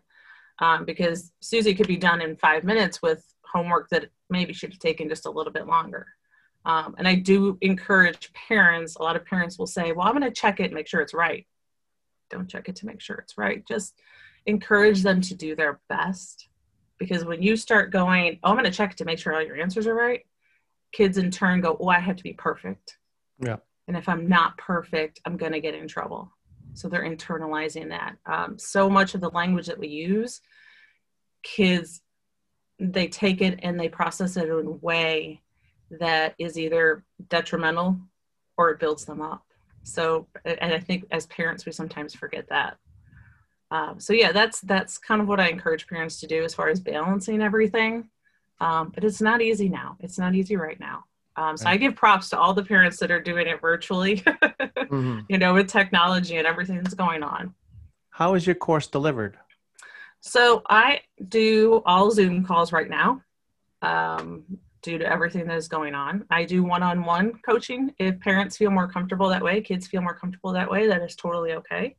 Um, 0.61 0.85
because 0.85 1.31
Susie 1.39 1.73
could 1.73 1.87
be 1.87 1.97
done 1.97 2.21
in 2.21 2.35
five 2.35 2.63
minutes 2.63 3.01
with 3.01 3.25
homework 3.45 3.89
that 3.89 4.09
maybe 4.29 4.53
should 4.53 4.73
have 4.73 4.79
taken 4.79 5.09
just 5.09 5.25
a 5.25 5.31
little 5.31 5.53
bit 5.53 5.67
longer. 5.67 6.07
Um, 6.65 6.95
and 6.97 7.07
I 7.07 7.15
do 7.15 7.57
encourage 7.61 8.31
parents, 8.33 8.95
a 8.95 9.01
lot 9.01 9.15
of 9.15 9.25
parents 9.25 9.57
will 9.57 9.67
say, 9.67 9.91
well, 9.91 10.07
I'm 10.07 10.17
going 10.17 10.29
to 10.29 10.31
check 10.31 10.59
it 10.59 10.65
and 10.65 10.73
make 10.73 10.87
sure 10.87 11.01
it's 11.01 11.13
right. 11.13 11.47
Don't 12.29 12.49
check 12.49 12.69
it 12.69 12.75
to 12.77 12.85
make 12.85 13.01
sure 13.01 13.15
it's 13.17 13.37
right. 13.37 13.65
Just 13.67 13.95
encourage 14.45 15.01
them 15.01 15.21
to 15.21 15.35
do 15.35 15.55
their 15.55 15.79
best. 15.89 16.47
Because 16.97 17.23
when 17.23 17.41
you 17.41 17.55
start 17.55 17.91
going, 17.91 18.39
oh, 18.43 18.49
I'm 18.49 18.55
going 18.55 18.65
to 18.65 18.71
check 18.71 18.95
to 18.95 19.05
make 19.05 19.19
sure 19.19 19.33
all 19.33 19.41
your 19.41 19.59
answers 19.59 19.87
are 19.87 19.95
right, 19.95 20.25
kids 20.91 21.17
in 21.17 21.31
turn 21.31 21.61
go, 21.61 21.77
oh, 21.79 21.87
I 21.87 21.99
have 21.99 22.17
to 22.17 22.23
be 22.23 22.33
perfect. 22.33 22.97
Yeah. 23.39 23.57
And 23.87 23.95
if 23.95 24.09
I'm 24.09 24.27
not 24.27 24.57
perfect, 24.57 25.21
I'm 25.25 25.37
going 25.37 25.53
to 25.53 25.61
get 25.61 25.75
in 25.75 25.87
trouble. 25.87 26.31
So 26.79 26.87
they're 26.87 27.03
internalizing 27.03 27.89
that. 27.89 28.15
Um, 28.25 28.57
so 28.57 28.89
much 28.89 29.13
of 29.13 29.19
the 29.19 29.31
language 29.31 29.67
that 29.67 29.77
we 29.77 29.89
use, 29.89 30.39
kids, 31.43 32.01
they 32.79 33.09
take 33.09 33.41
it 33.41 33.59
and 33.63 33.77
they 33.77 33.89
process 33.89 34.37
it 34.37 34.47
in 34.47 34.65
a 34.65 34.71
way 34.71 35.41
that 35.99 36.35
is 36.39 36.57
either 36.57 37.03
detrimental 37.27 37.99
or 38.57 38.69
it 38.69 38.79
builds 38.79 39.03
them 39.03 39.21
up. 39.21 39.43
So, 39.83 40.27
and 40.45 40.73
I 40.73 40.79
think 40.79 41.03
as 41.11 41.25
parents, 41.25 41.65
we 41.65 41.73
sometimes 41.73 42.15
forget 42.15 42.47
that. 42.47 42.77
Um, 43.71 43.99
so 43.99 44.13
yeah, 44.13 44.31
that's 44.31 44.61
that's 44.61 44.97
kind 44.97 45.21
of 45.21 45.27
what 45.27 45.41
I 45.41 45.49
encourage 45.49 45.85
parents 45.85 46.21
to 46.21 46.27
do 46.27 46.45
as 46.45 46.53
far 46.53 46.69
as 46.69 46.79
balancing 46.79 47.41
everything. 47.41 48.09
Um, 48.61 48.93
but 48.95 49.03
it's 49.03 49.21
not 49.21 49.41
easy 49.41 49.67
now. 49.67 49.97
It's 49.99 50.17
not 50.17 50.33
easy 50.33 50.55
right 50.55 50.79
now. 50.79 51.03
Um, 51.39 51.55
so 51.55 51.65
right. 51.65 51.75
I 51.75 51.77
give 51.77 51.95
props 51.95 52.29
to 52.31 52.37
all 52.37 52.53
the 52.53 52.63
parents 52.63 52.97
that 52.99 53.11
are 53.11 53.21
doing 53.21 53.47
it 53.47 53.61
virtually, 53.61 54.17
mm-hmm. 54.17 55.19
you 55.29 55.37
know, 55.37 55.53
with 55.53 55.67
technology 55.67 56.35
and 56.35 56.45
everything 56.45 56.75
that's 56.83 56.95
going 56.95 57.23
on. 57.23 57.53
How 58.09 58.33
is 58.33 58.45
your 58.45 58.55
course 58.55 58.87
delivered? 58.87 59.37
So 60.19 60.61
I 60.69 60.99
do 61.29 61.81
all 61.85 62.11
Zoom 62.11 62.43
calls 62.43 62.73
right 62.73 62.89
now 62.89 63.21
um, 63.81 64.43
due 64.81 64.97
to 64.97 65.05
everything 65.05 65.47
that 65.47 65.55
is 65.55 65.69
going 65.69 65.95
on. 65.95 66.25
I 66.29 66.43
do 66.43 66.61
one 66.61 66.83
on 66.83 67.05
one 67.05 67.39
coaching. 67.45 67.93
If 67.99 68.19
parents 68.19 68.57
feel 68.57 68.71
more 68.71 68.89
comfortable 68.89 69.29
that 69.29 69.41
way, 69.41 69.61
kids 69.61 69.87
feel 69.87 70.01
more 70.01 70.15
comfortable 70.15 70.51
that 70.51 70.69
way, 70.69 70.87
that 70.87 71.01
is 71.01 71.15
totally 71.15 71.53
okay. 71.53 71.95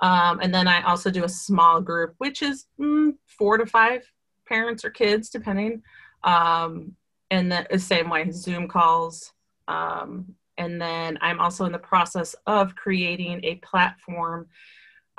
Um, 0.00 0.40
and 0.40 0.52
then 0.52 0.66
I 0.66 0.82
also 0.82 1.12
do 1.12 1.22
a 1.22 1.28
small 1.28 1.80
group, 1.80 2.16
which 2.18 2.42
is 2.42 2.66
mm, 2.80 3.12
four 3.38 3.56
to 3.56 3.66
five 3.66 4.02
parents 4.48 4.84
or 4.84 4.90
kids, 4.90 5.30
depending. 5.30 5.80
Um, 6.24 6.96
and 7.30 7.50
the 7.50 7.78
same 7.78 8.10
way 8.10 8.30
zoom 8.30 8.68
calls. 8.68 9.32
Um, 9.68 10.34
and 10.58 10.80
then 10.80 11.18
i'm 11.20 11.40
also 11.40 11.64
in 11.64 11.72
the 11.72 11.78
process 11.78 12.34
of 12.46 12.74
creating 12.74 13.40
a 13.44 13.56
platform 13.56 14.46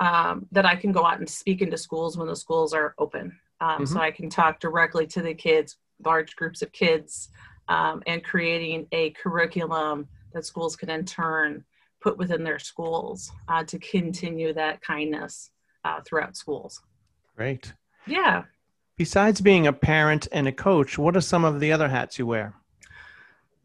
um, 0.00 0.46
that 0.52 0.66
i 0.66 0.76
can 0.76 0.92
go 0.92 1.04
out 1.04 1.18
and 1.18 1.28
speak 1.28 1.62
into 1.62 1.76
schools 1.76 2.16
when 2.16 2.28
the 2.28 2.36
schools 2.36 2.72
are 2.72 2.94
open. 2.98 3.38
Um, 3.60 3.68
mm-hmm. 3.68 3.84
so 3.86 4.00
i 4.00 4.10
can 4.10 4.28
talk 4.28 4.60
directly 4.60 5.06
to 5.08 5.22
the 5.22 5.34
kids 5.34 5.76
large 6.04 6.36
groups 6.36 6.62
of 6.62 6.72
kids 6.72 7.30
um, 7.68 8.02
and 8.06 8.22
creating 8.22 8.86
a 8.92 9.10
curriculum 9.10 10.08
that 10.32 10.44
schools 10.44 10.76
can 10.76 10.90
in 10.90 11.04
turn 11.04 11.64
put 12.02 12.18
within 12.18 12.44
their 12.44 12.58
schools 12.58 13.32
uh, 13.48 13.64
to 13.64 13.78
continue 13.78 14.52
that 14.52 14.82
kindness 14.82 15.50
uh, 15.84 16.00
throughout 16.06 16.36
schools. 16.36 16.82
Great. 17.34 17.72
Yeah 18.06 18.44
Besides 18.96 19.42
being 19.42 19.66
a 19.66 19.72
parent 19.74 20.26
and 20.32 20.48
a 20.48 20.52
coach, 20.52 20.96
what 20.96 21.16
are 21.16 21.20
some 21.20 21.44
of 21.44 21.60
the 21.60 21.70
other 21.70 21.88
hats 21.88 22.18
you 22.18 22.26
wear? 22.26 22.54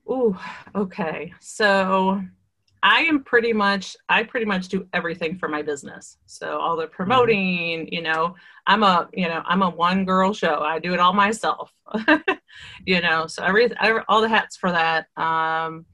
Oh, 0.05 0.37
okay. 0.75 1.33
So 1.39 2.21
I 2.83 3.01
am 3.03 3.23
pretty 3.23 3.53
much 3.53 3.95
I 4.09 4.23
pretty 4.23 4.45
much 4.45 4.67
do 4.67 4.87
everything 4.91 5.37
for 5.37 5.47
my 5.47 5.61
business. 5.61 6.17
So 6.25 6.59
all 6.59 6.75
the 6.75 6.87
promoting, 6.87 7.87
you 7.93 8.01
know, 8.01 8.35
I'm 8.67 8.83
a 8.83 9.07
you 9.13 9.29
know 9.29 9.41
I'm 9.45 9.61
a 9.61 9.69
one 9.69 10.03
girl 10.03 10.33
show. 10.33 10.63
I 10.63 10.79
do 10.79 10.93
it 10.93 10.99
all 10.99 11.13
myself. 11.13 11.71
you 12.85 12.99
know, 13.01 13.27
so 13.27 13.43
every, 13.43 13.71
every, 13.79 14.01
all 14.09 14.21
the 14.21 14.27
hats 14.27 14.57
for 14.57 14.71
that. 14.71 15.07
Um, 15.15 15.85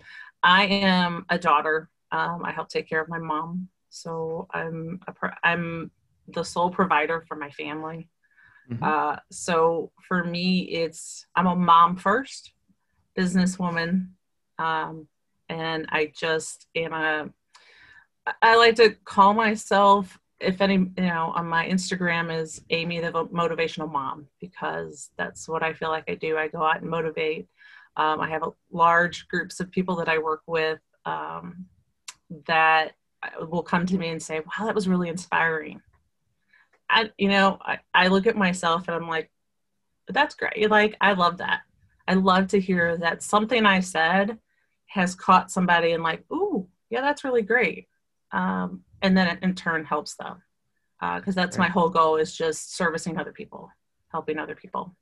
I 0.41 0.65
am 0.65 1.25
a 1.29 1.37
daughter. 1.37 1.89
Um, 2.11 2.43
I 2.43 2.51
help 2.51 2.69
take 2.69 2.89
care 2.89 3.01
of 3.01 3.09
my 3.09 3.19
mom. 3.19 3.67
So 3.89 4.47
I'm 4.51 4.99
a, 5.07 5.13
I'm 5.43 5.91
the 6.29 6.43
sole 6.43 6.69
provider 6.69 7.23
for 7.27 7.35
my 7.35 7.51
family. 7.51 8.09
Mm-hmm. 8.71 8.83
Uh, 8.83 9.17
so 9.31 9.91
for 10.07 10.23
me, 10.23 10.61
it's 10.61 11.25
I'm 11.35 11.47
a 11.47 11.55
mom 11.55 11.95
first, 11.95 12.51
businesswoman, 13.17 14.09
um, 14.59 15.07
and 15.49 15.85
I 15.89 16.11
just 16.17 16.67
am 16.75 16.93
a. 16.93 17.29
I 18.41 18.57
like 18.57 18.75
to 18.75 18.89
call 19.05 19.33
myself, 19.33 20.19
if 20.41 20.59
any, 20.59 20.73
you 20.73 20.91
know, 20.97 21.31
on 21.33 21.47
my 21.47 21.65
Instagram 21.67 22.35
is 22.35 22.61
Amy 22.69 22.99
the 22.99 23.11
motivational 23.11 23.89
mom 23.89 24.27
because 24.41 25.11
that's 25.17 25.47
what 25.47 25.63
I 25.63 25.71
feel 25.71 25.89
like 25.89 26.09
I 26.09 26.15
do. 26.15 26.37
I 26.37 26.49
go 26.49 26.61
out 26.61 26.81
and 26.81 26.89
motivate. 26.89 27.47
Um, 27.95 28.19
I 28.19 28.29
have 28.29 28.43
a 28.43 28.51
large 28.69 29.27
groups 29.29 29.61
of 29.61 29.71
people 29.71 29.95
that 29.95 30.09
I 30.09 30.17
work 30.17 30.41
with 30.45 30.79
um, 31.05 31.65
that 32.47 32.93
will 33.39 33.63
come 33.63 33.85
to 33.85 33.97
me 33.97 34.09
and 34.09 34.21
say, 34.21 34.41
"Wow, 34.41 34.65
that 34.65 34.75
was 34.75 34.89
really 34.89 35.07
inspiring." 35.07 35.81
I, 36.89 37.11
you 37.17 37.29
know, 37.29 37.57
I, 37.61 37.79
I 37.93 38.07
look 38.07 38.27
at 38.27 38.37
myself 38.37 38.87
and 38.87 38.95
I'm 38.95 39.07
like, 39.07 39.29
that's 40.07 40.35
great. 40.35 40.69
Like, 40.69 40.95
I 41.01 41.13
love 41.13 41.37
that. 41.37 41.61
I 42.07 42.13
love 42.13 42.47
to 42.49 42.59
hear 42.59 42.97
that 42.97 43.21
something 43.21 43.65
I 43.65 43.81
said 43.81 44.37
has 44.87 45.15
caught 45.15 45.51
somebody 45.51 45.91
and 45.91 46.03
like, 46.03 46.23
ooh, 46.31 46.67
yeah, 46.89 47.01
that's 47.01 47.23
really 47.23 47.41
great. 47.41 47.87
Um, 48.31 48.83
and 49.01 49.17
then 49.17 49.27
it 49.27 49.43
in 49.43 49.55
turn 49.55 49.85
helps 49.85 50.15
them. 50.15 50.41
Because 50.99 51.37
uh, 51.37 51.41
that's 51.41 51.57
my 51.57 51.67
whole 51.67 51.89
goal 51.89 52.15
is 52.15 52.35
just 52.35 52.75
servicing 52.75 53.19
other 53.19 53.31
people, 53.31 53.69
helping 54.11 54.39
other 54.39 54.55
people. 54.55 54.95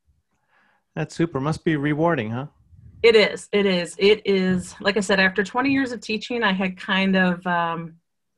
That's 0.95 1.15
super. 1.15 1.39
Must 1.39 1.63
be 1.63 1.77
rewarding, 1.77 2.31
huh? 2.31 2.47
It 3.01 3.15
is. 3.15 3.47
It 3.51 3.65
is. 3.65 3.95
It 3.97 4.25
is. 4.25 4.75
Like 4.81 4.97
I 4.97 5.01
said, 5.01 5.19
after 5.19 5.43
20 5.43 5.69
years 5.69 5.91
of 5.91 6.01
teaching, 6.01 6.43
I 6.43 6.53
had 6.53 6.75
kind 6.75 7.15
of, 7.15 7.45
um, 7.45 7.95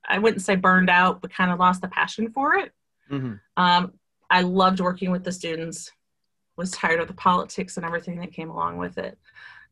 I 0.08 0.20
wouldn't 0.20 0.42
say 0.42 0.56
burned 0.56 0.90
out, 0.90 1.22
but 1.22 1.34
kind 1.34 1.52
of 1.52 1.60
lost 1.60 1.82
the 1.82 1.88
passion 1.88 2.32
for 2.32 2.56
it. 2.56 2.72
Mm-hmm. 3.12 3.34
Um, 3.56 3.94
I 4.30 4.42
loved 4.42 4.80
working 4.80 5.12
with 5.12 5.24
the 5.24 5.32
students, 5.32 5.92
was 6.58 6.72
tired 6.72 7.00
of 7.00 7.08
the 7.08 7.14
politics 7.14 7.78
and 7.78 7.86
everything 7.86 8.20
that 8.20 8.34
came 8.34 8.50
along 8.50 8.78
with 8.78 8.98
it. 8.98 9.18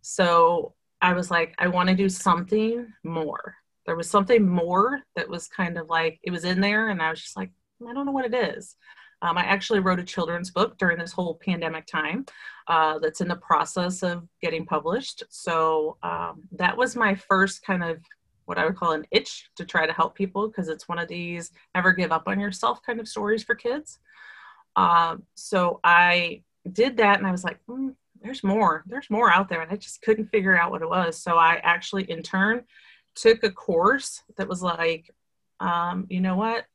So 0.01 0.73
I 1.01 1.13
was 1.13 1.31
like, 1.31 1.55
I 1.57 1.67
want 1.67 1.89
to 1.89 1.95
do 1.95 2.09
something 2.09 2.87
more. 3.03 3.55
There 3.85 3.95
was 3.95 4.09
something 4.09 4.47
more 4.47 5.01
that 5.15 5.29
was 5.29 5.47
kind 5.47 5.77
of 5.77 5.89
like, 5.89 6.19
it 6.23 6.31
was 6.31 6.45
in 6.45 6.61
there, 6.61 6.89
and 6.89 7.01
I 7.01 7.09
was 7.09 7.21
just 7.21 7.37
like, 7.37 7.51
I 7.87 7.93
don't 7.93 8.05
know 8.05 8.11
what 8.11 8.25
it 8.25 8.33
is. 8.33 8.75
Um, 9.21 9.37
I 9.37 9.43
actually 9.45 9.79
wrote 9.79 9.99
a 9.99 10.03
children's 10.03 10.51
book 10.51 10.77
during 10.77 10.97
this 10.97 11.11
whole 11.11 11.35
pandemic 11.35 11.85
time 11.85 12.25
uh, 12.67 12.99
that's 12.99 13.21
in 13.21 13.27
the 13.27 13.35
process 13.37 14.03
of 14.03 14.27
getting 14.41 14.65
published. 14.65 15.23
So 15.29 15.97
um, 16.03 16.43
that 16.51 16.77
was 16.77 16.95
my 16.95 17.15
first 17.15 17.63
kind 17.63 17.83
of 17.83 17.97
what 18.45 18.57
I 18.57 18.65
would 18.65 18.75
call 18.75 18.93
an 18.93 19.05
itch 19.11 19.49
to 19.57 19.65
try 19.65 19.85
to 19.85 19.93
help 19.93 20.15
people 20.15 20.47
because 20.47 20.69
it's 20.69 20.87
one 20.87 20.99
of 20.99 21.07
these 21.07 21.51
never 21.73 21.91
give 21.91 22.11
up 22.11 22.23
on 22.27 22.39
yourself 22.39 22.81
kind 22.85 22.99
of 22.99 23.07
stories 23.07 23.43
for 23.43 23.55
kids. 23.55 23.99
Um, 24.75 25.23
so 25.35 25.79
I 25.83 26.43
did 26.71 26.97
that 26.97 27.17
and 27.17 27.27
I 27.27 27.31
was 27.31 27.43
like, 27.43 27.59
mm, 27.67 27.95
there's 28.21 28.43
more, 28.43 28.83
there's 28.87 29.09
more 29.09 29.31
out 29.31 29.49
there. 29.49 29.61
And 29.61 29.71
I 29.71 29.75
just 29.75 30.01
couldn't 30.01 30.27
figure 30.27 30.57
out 30.57 30.71
what 30.71 30.81
it 30.81 30.89
was. 30.89 31.21
So 31.21 31.37
I 31.37 31.59
actually, 31.63 32.09
in 32.09 32.23
turn, 32.23 32.63
took 33.15 33.43
a 33.43 33.51
course 33.51 34.21
that 34.37 34.47
was 34.47 34.61
like, 34.61 35.09
um, 35.59 36.05
you 36.09 36.19
know 36.21 36.35
what, 36.35 36.65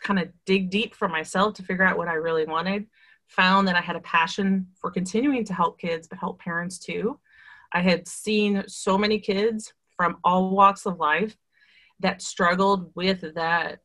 kind 0.00 0.18
of 0.20 0.28
dig 0.46 0.70
deep 0.70 0.94
for 0.94 1.08
myself 1.08 1.54
to 1.54 1.62
figure 1.62 1.84
out 1.84 1.98
what 1.98 2.08
I 2.08 2.14
really 2.14 2.44
wanted. 2.44 2.86
Found 3.28 3.68
that 3.68 3.76
I 3.76 3.80
had 3.80 3.96
a 3.96 4.00
passion 4.00 4.68
for 4.80 4.90
continuing 4.90 5.44
to 5.44 5.54
help 5.54 5.78
kids, 5.78 6.06
but 6.06 6.18
help 6.18 6.38
parents 6.38 6.78
too. 6.78 7.18
I 7.72 7.82
had 7.82 8.08
seen 8.08 8.64
so 8.66 8.96
many 8.96 9.18
kids 9.18 9.74
from 9.98 10.16
all 10.24 10.50
walks 10.50 10.86
of 10.86 10.98
life 10.98 11.36
that 12.00 12.22
struggled 12.22 12.90
with 12.94 13.34
that 13.34 13.80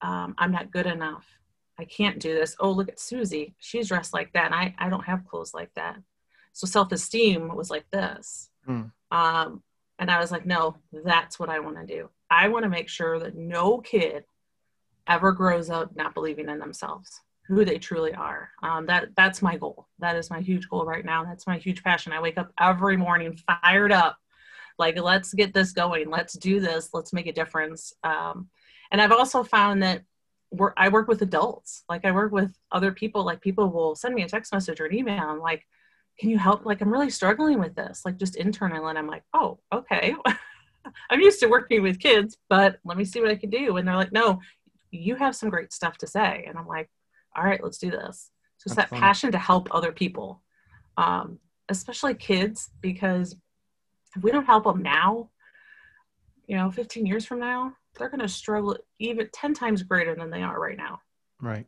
um, 0.00 0.34
i'm 0.38 0.50
not 0.50 0.70
good 0.70 0.86
enough 0.86 1.26
i 1.78 1.84
can't 1.84 2.18
do 2.18 2.32
this 2.32 2.56
oh 2.60 2.70
look 2.70 2.88
at 2.88 2.98
susie 2.98 3.54
she's 3.58 3.88
dressed 3.88 4.14
like 4.14 4.32
that 4.32 4.46
and 4.46 4.54
i, 4.54 4.74
I 4.78 4.88
don't 4.88 5.04
have 5.04 5.26
clothes 5.26 5.52
like 5.52 5.74
that 5.74 5.96
so 6.54 6.66
self-esteem 6.66 7.54
was 7.54 7.68
like 7.68 7.84
this 7.90 8.48
mm. 8.66 8.90
um, 9.10 9.62
and 9.98 10.10
i 10.10 10.18
was 10.18 10.32
like 10.32 10.46
no 10.46 10.76
that's 11.04 11.38
what 11.38 11.50
i 11.50 11.58
want 11.58 11.76
to 11.76 11.86
do 11.86 12.08
i 12.30 12.48
want 12.48 12.62
to 12.62 12.70
make 12.70 12.88
sure 12.88 13.18
that 13.18 13.36
no 13.36 13.78
kid 13.78 14.24
ever 15.06 15.32
grows 15.32 15.68
up 15.68 15.94
not 15.94 16.14
believing 16.14 16.48
in 16.48 16.58
themselves 16.58 17.20
who 17.46 17.64
they 17.64 17.78
truly 17.78 18.14
are. 18.14 18.50
Um, 18.62 18.86
that 18.86 19.08
that's 19.16 19.42
my 19.42 19.56
goal. 19.56 19.86
That 19.98 20.16
is 20.16 20.30
my 20.30 20.40
huge 20.40 20.68
goal 20.68 20.84
right 20.84 21.04
now. 21.04 21.24
That's 21.24 21.46
my 21.46 21.58
huge 21.58 21.82
passion. 21.82 22.12
I 22.12 22.20
wake 22.20 22.38
up 22.38 22.52
every 22.58 22.96
morning 22.96 23.38
fired 23.62 23.92
up, 23.92 24.18
like 24.78 24.98
let's 24.98 25.32
get 25.34 25.54
this 25.54 25.72
going. 25.72 26.10
Let's 26.10 26.34
do 26.34 26.60
this. 26.60 26.90
Let's 26.92 27.12
make 27.12 27.26
a 27.26 27.32
difference. 27.32 27.92
Um, 28.04 28.48
and 28.90 29.00
I've 29.00 29.12
also 29.12 29.42
found 29.42 29.82
that 29.82 30.02
we're, 30.50 30.72
I 30.76 30.88
work 30.88 31.08
with 31.08 31.22
adults. 31.22 31.82
Like 31.88 32.04
I 32.04 32.12
work 32.12 32.32
with 32.32 32.54
other 32.70 32.92
people. 32.92 33.24
Like 33.24 33.40
people 33.40 33.68
will 33.68 33.94
send 33.94 34.14
me 34.14 34.22
a 34.22 34.28
text 34.28 34.52
message 34.52 34.80
or 34.80 34.86
an 34.86 34.94
email. 34.94 35.24
I'm 35.24 35.40
like, 35.40 35.66
can 36.18 36.30
you 36.30 36.38
help? 36.38 36.64
Like 36.64 36.80
I'm 36.80 36.92
really 36.92 37.10
struggling 37.10 37.58
with 37.58 37.74
this. 37.74 38.02
Like 38.04 38.16
just 38.16 38.36
internally. 38.36 38.88
And 38.88 38.98
I'm 38.98 39.08
like, 39.08 39.24
oh, 39.34 39.58
okay. 39.72 40.14
I'm 41.10 41.20
used 41.20 41.40
to 41.40 41.48
working 41.48 41.82
with 41.82 41.98
kids, 41.98 42.36
but 42.48 42.78
let 42.84 42.96
me 42.96 43.04
see 43.04 43.20
what 43.20 43.30
I 43.30 43.36
can 43.36 43.50
do. 43.50 43.76
And 43.76 43.86
they're 43.86 43.96
like, 43.96 44.12
no, 44.12 44.40
you 44.90 45.16
have 45.16 45.34
some 45.34 45.50
great 45.50 45.72
stuff 45.72 45.98
to 45.98 46.06
say. 46.06 46.44
And 46.46 46.56
I'm 46.56 46.66
like, 46.66 46.88
all 47.36 47.44
right, 47.44 47.62
let's 47.62 47.78
do 47.78 47.90
this. 47.90 48.30
So 48.58 48.68
it's 48.68 48.76
that 48.76 48.90
passion 48.90 49.32
to 49.32 49.38
help 49.38 49.68
other 49.74 49.92
people, 49.92 50.42
um, 50.96 51.38
especially 51.68 52.14
kids, 52.14 52.70
because 52.80 53.36
if 54.16 54.22
we 54.22 54.30
don't 54.30 54.44
help 54.44 54.64
them 54.64 54.82
now, 54.82 55.30
you 56.46 56.56
know, 56.56 56.70
15 56.70 57.06
years 57.06 57.26
from 57.26 57.40
now, 57.40 57.74
they're 57.96 58.08
going 58.08 58.20
to 58.20 58.28
struggle 58.28 58.76
even 58.98 59.28
10 59.32 59.54
times 59.54 59.82
greater 59.82 60.14
than 60.14 60.30
they 60.30 60.42
are 60.42 60.60
right 60.60 60.76
now. 60.76 61.00
Right. 61.40 61.66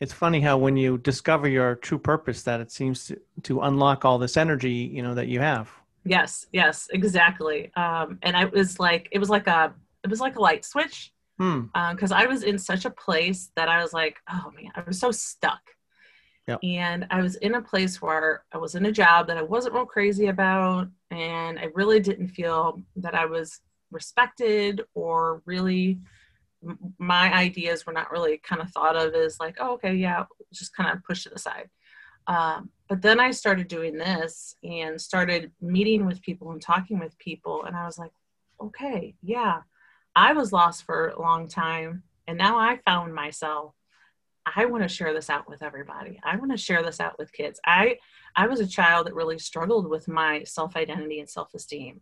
It's 0.00 0.12
funny 0.12 0.40
how 0.40 0.58
when 0.58 0.76
you 0.76 0.98
discover 0.98 1.48
your 1.48 1.76
true 1.76 1.98
purpose, 1.98 2.42
that 2.42 2.60
it 2.60 2.70
seems 2.70 3.06
to, 3.06 3.20
to 3.44 3.60
unlock 3.62 4.04
all 4.04 4.18
this 4.18 4.36
energy, 4.36 4.90
you 4.92 5.02
know, 5.02 5.14
that 5.14 5.28
you 5.28 5.40
have. 5.40 5.70
Yes, 6.04 6.46
yes, 6.52 6.88
exactly. 6.92 7.72
Um, 7.74 8.18
and 8.22 8.36
I 8.36 8.44
was 8.44 8.78
like, 8.78 9.08
it 9.10 9.18
was 9.18 9.30
like 9.30 9.46
a, 9.46 9.74
it 10.04 10.10
was 10.10 10.20
like 10.20 10.36
a 10.36 10.40
light 10.40 10.64
switch 10.64 11.12
because 11.38 11.60
hmm. 11.64 12.12
um, 12.12 12.12
I 12.12 12.26
was 12.26 12.42
in 12.42 12.58
such 12.58 12.84
a 12.84 12.90
place 12.90 13.50
that 13.56 13.68
I 13.68 13.82
was 13.82 13.92
like, 13.92 14.18
oh 14.30 14.52
man, 14.54 14.70
I 14.74 14.82
was 14.86 14.98
so 14.98 15.10
stuck. 15.10 15.60
Yep. 16.48 16.60
And 16.62 17.06
I 17.10 17.20
was 17.22 17.36
in 17.36 17.54
a 17.54 17.62
place 17.62 18.00
where 18.00 18.44
I 18.52 18.58
was 18.58 18.74
in 18.74 18.86
a 18.86 18.92
job 18.92 19.26
that 19.26 19.36
I 19.36 19.42
wasn't 19.42 19.74
real 19.74 19.86
crazy 19.86 20.28
about, 20.28 20.88
and 21.10 21.58
I 21.58 21.68
really 21.74 22.00
didn't 22.00 22.28
feel 22.28 22.80
that 22.96 23.14
I 23.14 23.26
was 23.26 23.60
respected 23.90 24.82
or 24.94 25.42
really 25.44 26.00
my 26.98 27.32
ideas 27.32 27.84
were 27.84 27.92
not 27.92 28.10
really 28.10 28.38
kind 28.38 28.62
of 28.62 28.70
thought 28.70 28.96
of 28.96 29.14
as 29.14 29.38
like, 29.38 29.56
oh, 29.60 29.74
okay, 29.74 29.94
yeah, 29.94 30.24
just 30.52 30.74
kind 30.74 30.90
of 30.90 31.04
push 31.04 31.26
it 31.26 31.32
aside. 31.32 31.68
Um, 32.28 32.70
but 32.88 33.02
then 33.02 33.20
I 33.20 33.30
started 33.30 33.68
doing 33.68 33.96
this 33.96 34.56
and 34.64 35.00
started 35.00 35.52
meeting 35.60 36.06
with 36.06 36.22
people 36.22 36.52
and 36.52 36.62
talking 36.62 36.98
with 36.98 37.18
people, 37.18 37.64
and 37.64 37.76
I 37.76 37.86
was 37.86 37.98
like, 37.98 38.12
okay, 38.60 39.14
yeah, 39.22 39.60
I 40.14 40.32
was 40.32 40.52
lost 40.52 40.84
for 40.84 41.08
a 41.08 41.20
long 41.20 41.48
time 41.48 42.04
and 42.26 42.38
now 42.38 42.58
I 42.58 42.78
found 42.84 43.14
myself. 43.14 43.74
I 44.54 44.66
want 44.66 44.84
to 44.84 44.88
share 44.88 45.12
this 45.12 45.28
out 45.28 45.48
with 45.48 45.62
everybody. 45.62 46.20
I 46.22 46.36
want 46.36 46.52
to 46.52 46.56
share 46.56 46.82
this 46.82 47.00
out 47.00 47.18
with 47.18 47.32
kids. 47.32 47.58
I 47.66 47.96
I 48.36 48.46
was 48.46 48.60
a 48.60 48.66
child 48.66 49.06
that 49.06 49.14
really 49.14 49.38
struggled 49.38 49.88
with 49.88 50.06
my 50.08 50.44
self-identity 50.44 51.18
and 51.20 51.28
self-esteem. 51.28 52.00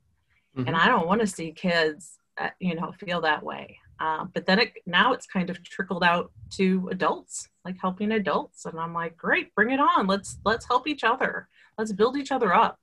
Mm-hmm. 0.56 0.68
And 0.68 0.76
I 0.76 0.86
don't 0.88 1.06
want 1.06 1.20
to 1.20 1.26
see 1.26 1.52
kids 1.52 2.18
uh, 2.38 2.50
you 2.60 2.74
know 2.74 2.92
feel 2.92 3.20
that 3.22 3.42
way. 3.42 3.78
Uh, 4.00 4.26
but 4.34 4.44
then 4.44 4.58
it 4.58 4.72
now 4.86 5.12
it's 5.12 5.26
kind 5.26 5.48
of 5.48 5.62
trickled 5.62 6.04
out 6.04 6.32
to 6.50 6.88
adults, 6.90 7.48
like 7.64 7.76
helping 7.80 8.12
adults 8.12 8.66
and 8.66 8.78
I'm 8.78 8.92
like, 8.92 9.16
"Great, 9.16 9.54
bring 9.54 9.70
it 9.70 9.80
on. 9.80 10.06
Let's 10.06 10.38
let's 10.44 10.66
help 10.66 10.86
each 10.86 11.04
other. 11.04 11.48
Let's 11.78 11.92
build 11.92 12.16
each 12.16 12.32
other 12.32 12.52
up." 12.52 12.78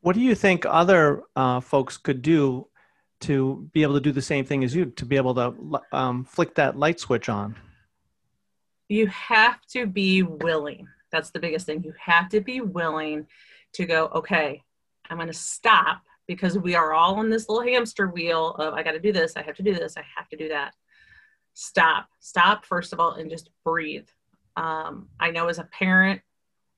What 0.00 0.14
do 0.14 0.20
you 0.20 0.34
think 0.34 0.64
other 0.66 1.22
uh, 1.36 1.60
folks 1.60 1.96
could 1.96 2.22
do 2.22 2.68
to 3.20 3.68
be 3.72 3.82
able 3.82 3.94
to 3.94 4.00
do 4.00 4.12
the 4.12 4.22
same 4.22 4.44
thing 4.44 4.64
as 4.64 4.74
you 4.74 4.86
to 4.86 5.06
be 5.06 5.16
able 5.16 5.34
to 5.34 5.54
um, 5.92 6.24
flick 6.24 6.54
that 6.56 6.76
light 6.76 7.00
switch 7.00 7.28
on 7.28 7.56
you 8.88 9.06
have 9.08 9.60
to 9.68 9.86
be 9.86 10.22
willing. 10.22 10.86
That's 11.12 11.30
the 11.30 11.38
biggest 11.38 11.66
thing. 11.66 11.82
You 11.82 11.94
have 11.98 12.28
to 12.30 12.40
be 12.40 12.60
willing 12.60 13.26
to 13.76 13.84
go 13.84 14.06
okay 14.14 14.62
i'm 15.10 15.18
going 15.18 15.26
to 15.26 15.34
stop 15.34 16.02
because 16.26 16.58
we 16.58 16.74
are 16.74 16.94
all 16.94 17.16
on 17.16 17.28
this 17.28 17.48
little 17.48 17.62
hamster 17.62 18.08
wheel 18.08 18.54
of 18.54 18.72
i 18.72 18.82
got 18.82 18.92
to 18.92 18.98
do 18.98 19.12
this 19.12 19.36
i 19.36 19.42
have 19.42 19.54
to 19.54 19.62
do 19.62 19.74
this 19.74 19.96
i 19.96 20.04
have 20.16 20.28
to 20.28 20.36
do 20.36 20.48
that. 20.48 20.72
Stop. 21.58 22.08
Stop 22.20 22.66
first 22.66 22.92
of 22.92 23.00
all 23.00 23.12
and 23.12 23.30
just 23.30 23.50
breathe. 23.64 24.08
Um, 24.56 25.08
i 25.20 25.30
know 25.30 25.48
as 25.48 25.58
a 25.58 25.64
parent 25.64 26.22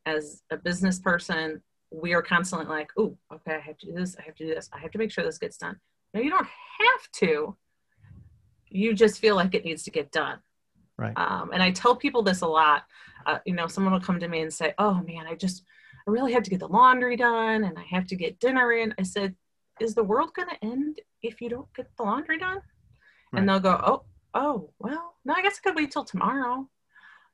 as 0.06 0.42
a 0.50 0.56
business 0.56 0.98
person 0.98 1.62
we 1.90 2.14
are 2.14 2.22
constantly 2.22 2.66
like 2.66 2.90
oh 2.98 3.16
okay 3.32 3.54
i 3.54 3.60
have 3.60 3.78
to 3.78 3.86
do 3.86 3.92
this 3.92 4.16
i 4.18 4.22
have 4.22 4.34
to 4.34 4.46
do 4.46 4.54
this 4.54 4.68
i 4.72 4.78
have 4.78 4.90
to 4.90 4.98
make 4.98 5.12
sure 5.12 5.24
this 5.24 5.38
gets 5.38 5.56
done. 5.56 5.78
No, 6.14 6.20
you 6.20 6.30
don't 6.30 6.46
have 6.46 7.10
to. 7.16 7.56
You 8.70 8.94
just 8.94 9.20
feel 9.20 9.36
like 9.36 9.54
it 9.54 9.64
needs 9.64 9.82
to 9.84 9.90
get 9.90 10.10
done. 10.10 10.38
Right. 10.98 11.16
Um, 11.16 11.52
and 11.52 11.62
I 11.62 11.70
tell 11.70 11.94
people 11.94 12.22
this 12.22 12.40
a 12.42 12.46
lot. 12.46 12.82
Uh, 13.24 13.38
you 13.46 13.54
know, 13.54 13.68
someone 13.68 13.92
will 13.92 14.00
come 14.00 14.18
to 14.18 14.28
me 14.28 14.40
and 14.40 14.52
say, 14.52 14.74
"Oh 14.78 15.00
man, 15.06 15.26
I 15.26 15.34
just, 15.36 15.62
I 16.06 16.10
really 16.10 16.32
have 16.32 16.42
to 16.42 16.50
get 16.50 16.58
the 16.58 16.68
laundry 16.68 17.16
done, 17.16 17.64
and 17.64 17.78
I 17.78 17.84
have 17.88 18.06
to 18.08 18.16
get 18.16 18.40
dinner 18.40 18.72
in." 18.72 18.94
I 18.98 19.04
said, 19.04 19.34
"Is 19.80 19.94
the 19.94 20.02
world 20.02 20.34
going 20.34 20.48
to 20.48 20.64
end 20.64 21.00
if 21.22 21.40
you 21.40 21.48
don't 21.48 21.72
get 21.74 21.88
the 21.96 22.02
laundry 22.02 22.38
done?" 22.38 22.58
Right. 23.32 23.40
And 23.40 23.48
they'll 23.48 23.60
go, 23.60 23.80
"Oh, 23.84 24.02
oh, 24.34 24.70
well, 24.80 25.14
no, 25.24 25.34
I 25.34 25.42
guess 25.42 25.60
I 25.62 25.68
could 25.68 25.76
wait 25.76 25.92
till 25.92 26.04
tomorrow." 26.04 26.68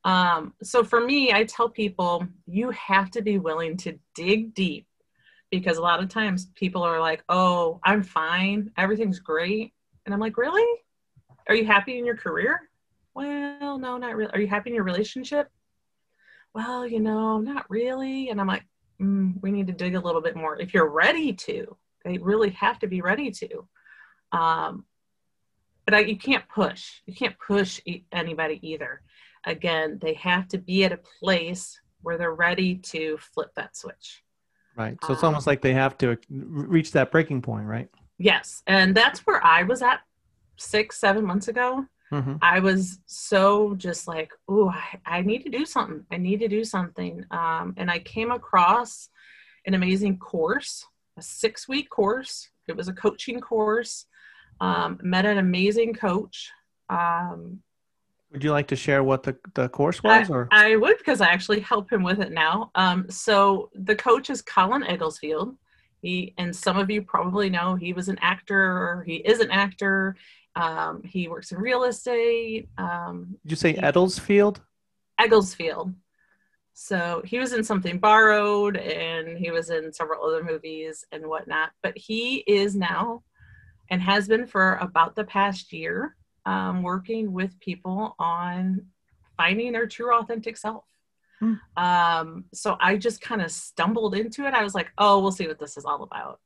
Um, 0.04 0.52
so 0.62 0.84
for 0.84 1.00
me, 1.00 1.32
I 1.32 1.44
tell 1.44 1.70
people 1.70 2.26
you 2.46 2.70
have 2.70 3.10
to 3.12 3.22
be 3.22 3.38
willing 3.38 3.78
to 3.78 3.98
dig 4.14 4.54
deep 4.54 4.86
because 5.50 5.78
a 5.78 5.82
lot 5.82 6.02
of 6.02 6.10
times 6.10 6.48
people 6.54 6.82
are 6.82 7.00
like, 7.00 7.24
"Oh, 7.30 7.80
I'm 7.82 8.02
fine. 8.02 8.72
Everything's 8.76 9.20
great." 9.20 9.72
And 10.04 10.12
I'm 10.12 10.20
like, 10.20 10.36
"Really? 10.36 10.66
Are 11.48 11.54
you 11.54 11.64
happy 11.64 11.98
in 11.98 12.04
your 12.04 12.16
career?" 12.16 12.68
Well, 13.14 13.78
no, 13.78 13.96
not 13.96 14.16
really. 14.16 14.32
Are 14.32 14.40
you 14.40 14.48
happy 14.48 14.70
in 14.70 14.74
your 14.74 14.84
relationship? 14.84 15.50
Well, 16.54 16.86
you 16.86 17.00
know, 17.00 17.38
not 17.38 17.68
really. 17.68 18.30
And 18.30 18.40
I'm 18.40 18.46
like, 18.46 18.64
mm, 19.00 19.34
we 19.40 19.50
need 19.50 19.66
to 19.68 19.72
dig 19.72 19.94
a 19.94 20.00
little 20.00 20.20
bit 20.20 20.36
more. 20.36 20.56
If 20.56 20.74
you're 20.74 20.88
ready 20.88 21.32
to, 21.32 21.76
they 22.04 22.18
really 22.18 22.50
have 22.50 22.78
to 22.80 22.86
be 22.86 23.00
ready 23.00 23.30
to. 23.30 23.68
Um, 24.32 24.84
but 25.84 25.94
I, 25.94 26.00
you 26.00 26.16
can't 26.16 26.48
push. 26.48 27.02
You 27.06 27.14
can't 27.14 27.36
push 27.38 27.80
anybody 28.12 28.58
either. 28.62 29.02
Again, 29.44 29.98
they 30.00 30.14
have 30.14 30.48
to 30.48 30.58
be 30.58 30.84
at 30.84 30.92
a 30.92 31.00
place 31.20 31.80
where 32.02 32.16
they're 32.18 32.34
ready 32.34 32.76
to 32.76 33.18
flip 33.18 33.50
that 33.56 33.76
switch. 33.76 34.22
Right. 34.76 34.96
So 35.04 35.12
it's 35.12 35.22
um, 35.22 35.28
almost 35.28 35.46
like 35.46 35.60
they 35.60 35.74
have 35.74 35.96
to 35.98 36.18
reach 36.30 36.92
that 36.92 37.10
breaking 37.10 37.42
point, 37.42 37.66
right? 37.66 37.88
Yes. 38.18 38.62
And 38.66 38.94
that's 38.94 39.20
where 39.20 39.44
I 39.44 39.62
was 39.62 39.82
at 39.82 40.00
six, 40.56 40.98
seven 40.98 41.24
months 41.24 41.48
ago. 41.48 41.86
Mm-hmm. 42.14 42.34
I 42.42 42.60
was 42.60 43.00
so 43.06 43.74
just 43.74 44.06
like, 44.06 44.30
oh, 44.48 44.68
I, 44.68 45.18
I, 45.18 45.22
need 45.22 45.42
to 45.42 45.50
do 45.50 45.66
something. 45.66 46.04
I 46.12 46.16
need 46.16 46.38
to 46.40 46.48
do 46.48 46.62
something. 46.64 47.24
Um, 47.32 47.74
and 47.76 47.90
I 47.90 47.98
came 47.98 48.30
across 48.30 49.08
an 49.66 49.74
amazing 49.74 50.18
course, 50.18 50.86
a 51.18 51.22
six 51.22 51.66
week 51.66 51.90
course. 51.90 52.48
It 52.68 52.76
was 52.76 52.86
a 52.86 52.92
coaching 52.92 53.40
course. 53.40 54.06
Um, 54.60 55.00
met 55.02 55.26
an 55.26 55.38
amazing 55.38 55.94
coach. 55.94 56.52
Um, 56.88 57.60
would 58.30 58.44
you 58.44 58.52
like 58.52 58.68
to 58.68 58.76
share 58.76 59.02
what 59.02 59.24
the, 59.24 59.36
the 59.54 59.68
course 59.68 60.02
was? 60.02 60.30
Or 60.30 60.48
I, 60.52 60.72
I 60.72 60.76
would 60.76 60.98
because 60.98 61.20
I 61.20 61.28
actually 61.28 61.60
help 61.60 61.92
him 61.92 62.02
with 62.02 62.20
it 62.20 62.32
now. 62.32 62.70
Um, 62.74 63.06
so 63.10 63.70
the 63.74 63.96
coach 63.96 64.30
is 64.30 64.42
Colin 64.42 64.84
Egglesfield. 64.84 65.56
He 66.02 66.34
and 66.36 66.54
some 66.54 66.76
of 66.76 66.90
you 66.90 67.00
probably 67.02 67.48
know 67.48 67.76
he 67.76 67.92
was 67.92 68.08
an 68.08 68.18
actor 68.20 68.60
or 68.60 69.04
he 69.06 69.16
is 69.16 69.40
an 69.40 69.50
actor. 69.50 70.16
Um, 70.56 71.02
he 71.04 71.28
works 71.28 71.52
in 71.52 71.58
real 71.58 71.84
estate. 71.84 72.68
Um, 72.78 73.36
Did 73.42 73.52
you 73.52 73.56
say 73.56 73.74
Edelsfield? 73.74 74.58
Egglesfield. 75.20 75.94
So 76.74 77.22
he 77.24 77.38
was 77.38 77.52
in 77.52 77.62
something 77.62 77.98
borrowed 77.98 78.76
and 78.76 79.38
he 79.38 79.52
was 79.52 79.70
in 79.70 79.92
several 79.92 80.24
other 80.24 80.42
movies 80.42 81.04
and 81.12 81.26
whatnot. 81.26 81.70
But 81.82 81.96
he 81.96 82.38
is 82.38 82.74
now 82.74 83.22
and 83.90 84.02
has 84.02 84.26
been 84.26 84.46
for 84.46 84.76
about 84.80 85.14
the 85.14 85.24
past 85.24 85.72
year 85.72 86.16
um, 86.46 86.82
working 86.82 87.32
with 87.32 87.58
people 87.60 88.16
on 88.18 88.86
finding 89.36 89.72
their 89.72 89.86
true 89.86 90.14
authentic 90.16 90.56
self. 90.56 90.84
Hmm. 91.38 91.54
Um, 91.76 92.44
so 92.52 92.76
I 92.80 92.96
just 92.96 93.20
kind 93.20 93.40
of 93.40 93.52
stumbled 93.52 94.16
into 94.16 94.44
it. 94.46 94.54
I 94.54 94.64
was 94.64 94.74
like, 94.74 94.90
oh, 94.98 95.20
we'll 95.20 95.32
see 95.32 95.46
what 95.46 95.60
this 95.60 95.76
is 95.76 95.84
all 95.84 96.02
about. 96.02 96.40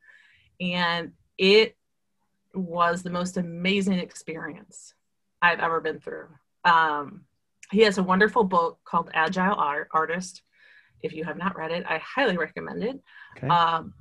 And 0.60 1.12
it 1.38 1.77
was 2.54 3.02
the 3.02 3.10
most 3.10 3.36
amazing 3.36 3.98
experience 3.98 4.94
I've 5.42 5.60
ever 5.60 5.80
been 5.80 6.00
through. 6.00 6.28
Um, 6.64 7.24
he 7.70 7.82
has 7.82 7.98
a 7.98 8.02
wonderful 8.02 8.44
book 8.44 8.78
called 8.84 9.10
Agile 9.12 9.54
Art- 9.54 9.88
Artist. 9.92 10.42
If 11.02 11.12
you 11.12 11.24
have 11.24 11.36
not 11.36 11.56
read 11.56 11.70
it, 11.70 11.84
I 11.88 11.98
highly 11.98 12.36
recommend 12.36 12.82
it. 12.82 13.00
Okay. 13.36 13.48
Um, 13.48 13.94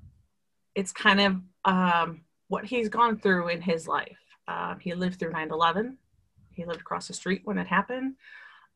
it's 0.74 0.92
kind 0.92 1.20
of 1.20 1.36
um, 1.66 2.22
what 2.48 2.66
he's 2.66 2.90
gone 2.90 3.18
through 3.18 3.50
in 3.50 3.62
his 3.62 3.88
life. 3.88 4.18
Uh, 4.48 4.76
he 4.80 4.94
lived 4.94 5.20
through 5.20 5.32
9 5.32 5.52
11. 5.52 5.98
He 6.54 6.66
lived 6.66 6.82
across 6.82 7.08
the 7.08 7.14
street 7.14 7.42
when 7.44 7.58
it 7.58 7.68
happened. 7.68 8.16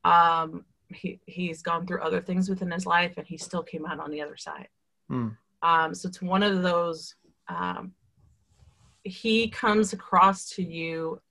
Um, 0.03 0.65
he, 0.89 1.19
he's 1.25 1.61
gone 1.61 1.87
through 1.87 2.01
other 2.01 2.21
things 2.21 2.49
within 2.49 2.71
his 2.71 2.85
life 2.85 3.13
and 3.17 3.25
he 3.25 3.37
still 3.37 3.63
came 3.63 3.85
out 3.85 3.99
on 3.99 4.11
the 4.11 4.21
other 4.21 4.37
side. 4.37 4.67
Mm. 5.09 5.37
Um, 5.61 5.95
so 5.95 6.09
it's 6.09 6.21
one 6.21 6.43
of 6.43 6.63
those, 6.63 7.15
um, 7.47 7.93
he 9.03 9.49
comes 9.49 9.93
across 9.93 10.49
to 10.51 10.63
you 10.63 11.21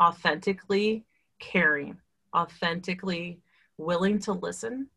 authentically 0.00 1.04
caring, 1.38 1.96
authentically 2.36 3.40
willing 3.78 4.18
to 4.20 4.32
listen. 4.32 4.88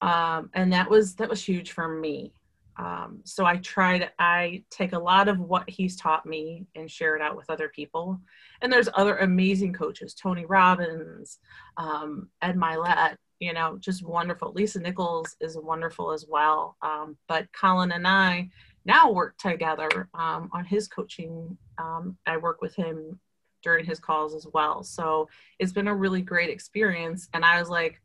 Um, 0.00 0.50
and 0.54 0.72
that 0.72 0.90
was 0.90 1.14
that 1.16 1.30
was 1.30 1.42
huge 1.42 1.72
for 1.72 1.88
me. 1.88 2.32
Um, 2.76 3.20
so 3.24 3.44
I 3.44 3.56
tried, 3.58 4.10
I 4.18 4.64
take 4.70 4.92
a 4.94 4.98
lot 4.98 5.28
of 5.28 5.38
what 5.38 5.68
he's 5.70 5.96
taught 5.96 6.26
me 6.26 6.66
and 6.74 6.90
share 6.90 7.14
it 7.14 7.22
out 7.22 7.36
with 7.36 7.48
other 7.48 7.68
people. 7.68 8.20
And 8.60 8.72
there's 8.72 8.88
other 8.94 9.18
amazing 9.18 9.72
coaches, 9.72 10.14
Tony 10.14 10.44
Robbins, 10.44 11.38
um, 11.76 12.28
Ed 12.42 12.56
Mylett, 12.56 13.16
you 13.38 13.52
know, 13.52 13.76
just 13.78 14.04
wonderful. 14.04 14.52
Lisa 14.52 14.80
Nichols 14.80 15.36
is 15.40 15.56
wonderful 15.56 16.12
as 16.12 16.26
well. 16.28 16.76
Um, 16.82 17.16
but 17.28 17.46
Colin 17.52 17.92
and 17.92 18.06
I 18.06 18.48
now 18.84 19.10
work 19.10 19.36
together 19.38 20.08
um, 20.14 20.50
on 20.52 20.64
his 20.64 20.88
coaching. 20.88 21.56
Um, 21.78 22.16
I 22.26 22.36
work 22.36 22.60
with 22.60 22.74
him 22.74 23.18
during 23.62 23.84
his 23.84 23.98
calls 23.98 24.34
as 24.34 24.46
well. 24.52 24.82
So 24.82 25.28
it's 25.58 25.72
been 25.72 25.88
a 25.88 25.94
really 25.94 26.20
great 26.20 26.50
experience. 26.50 27.28
And 27.32 27.44
I 27.44 27.58
was 27.58 27.70
like, 27.70 28.00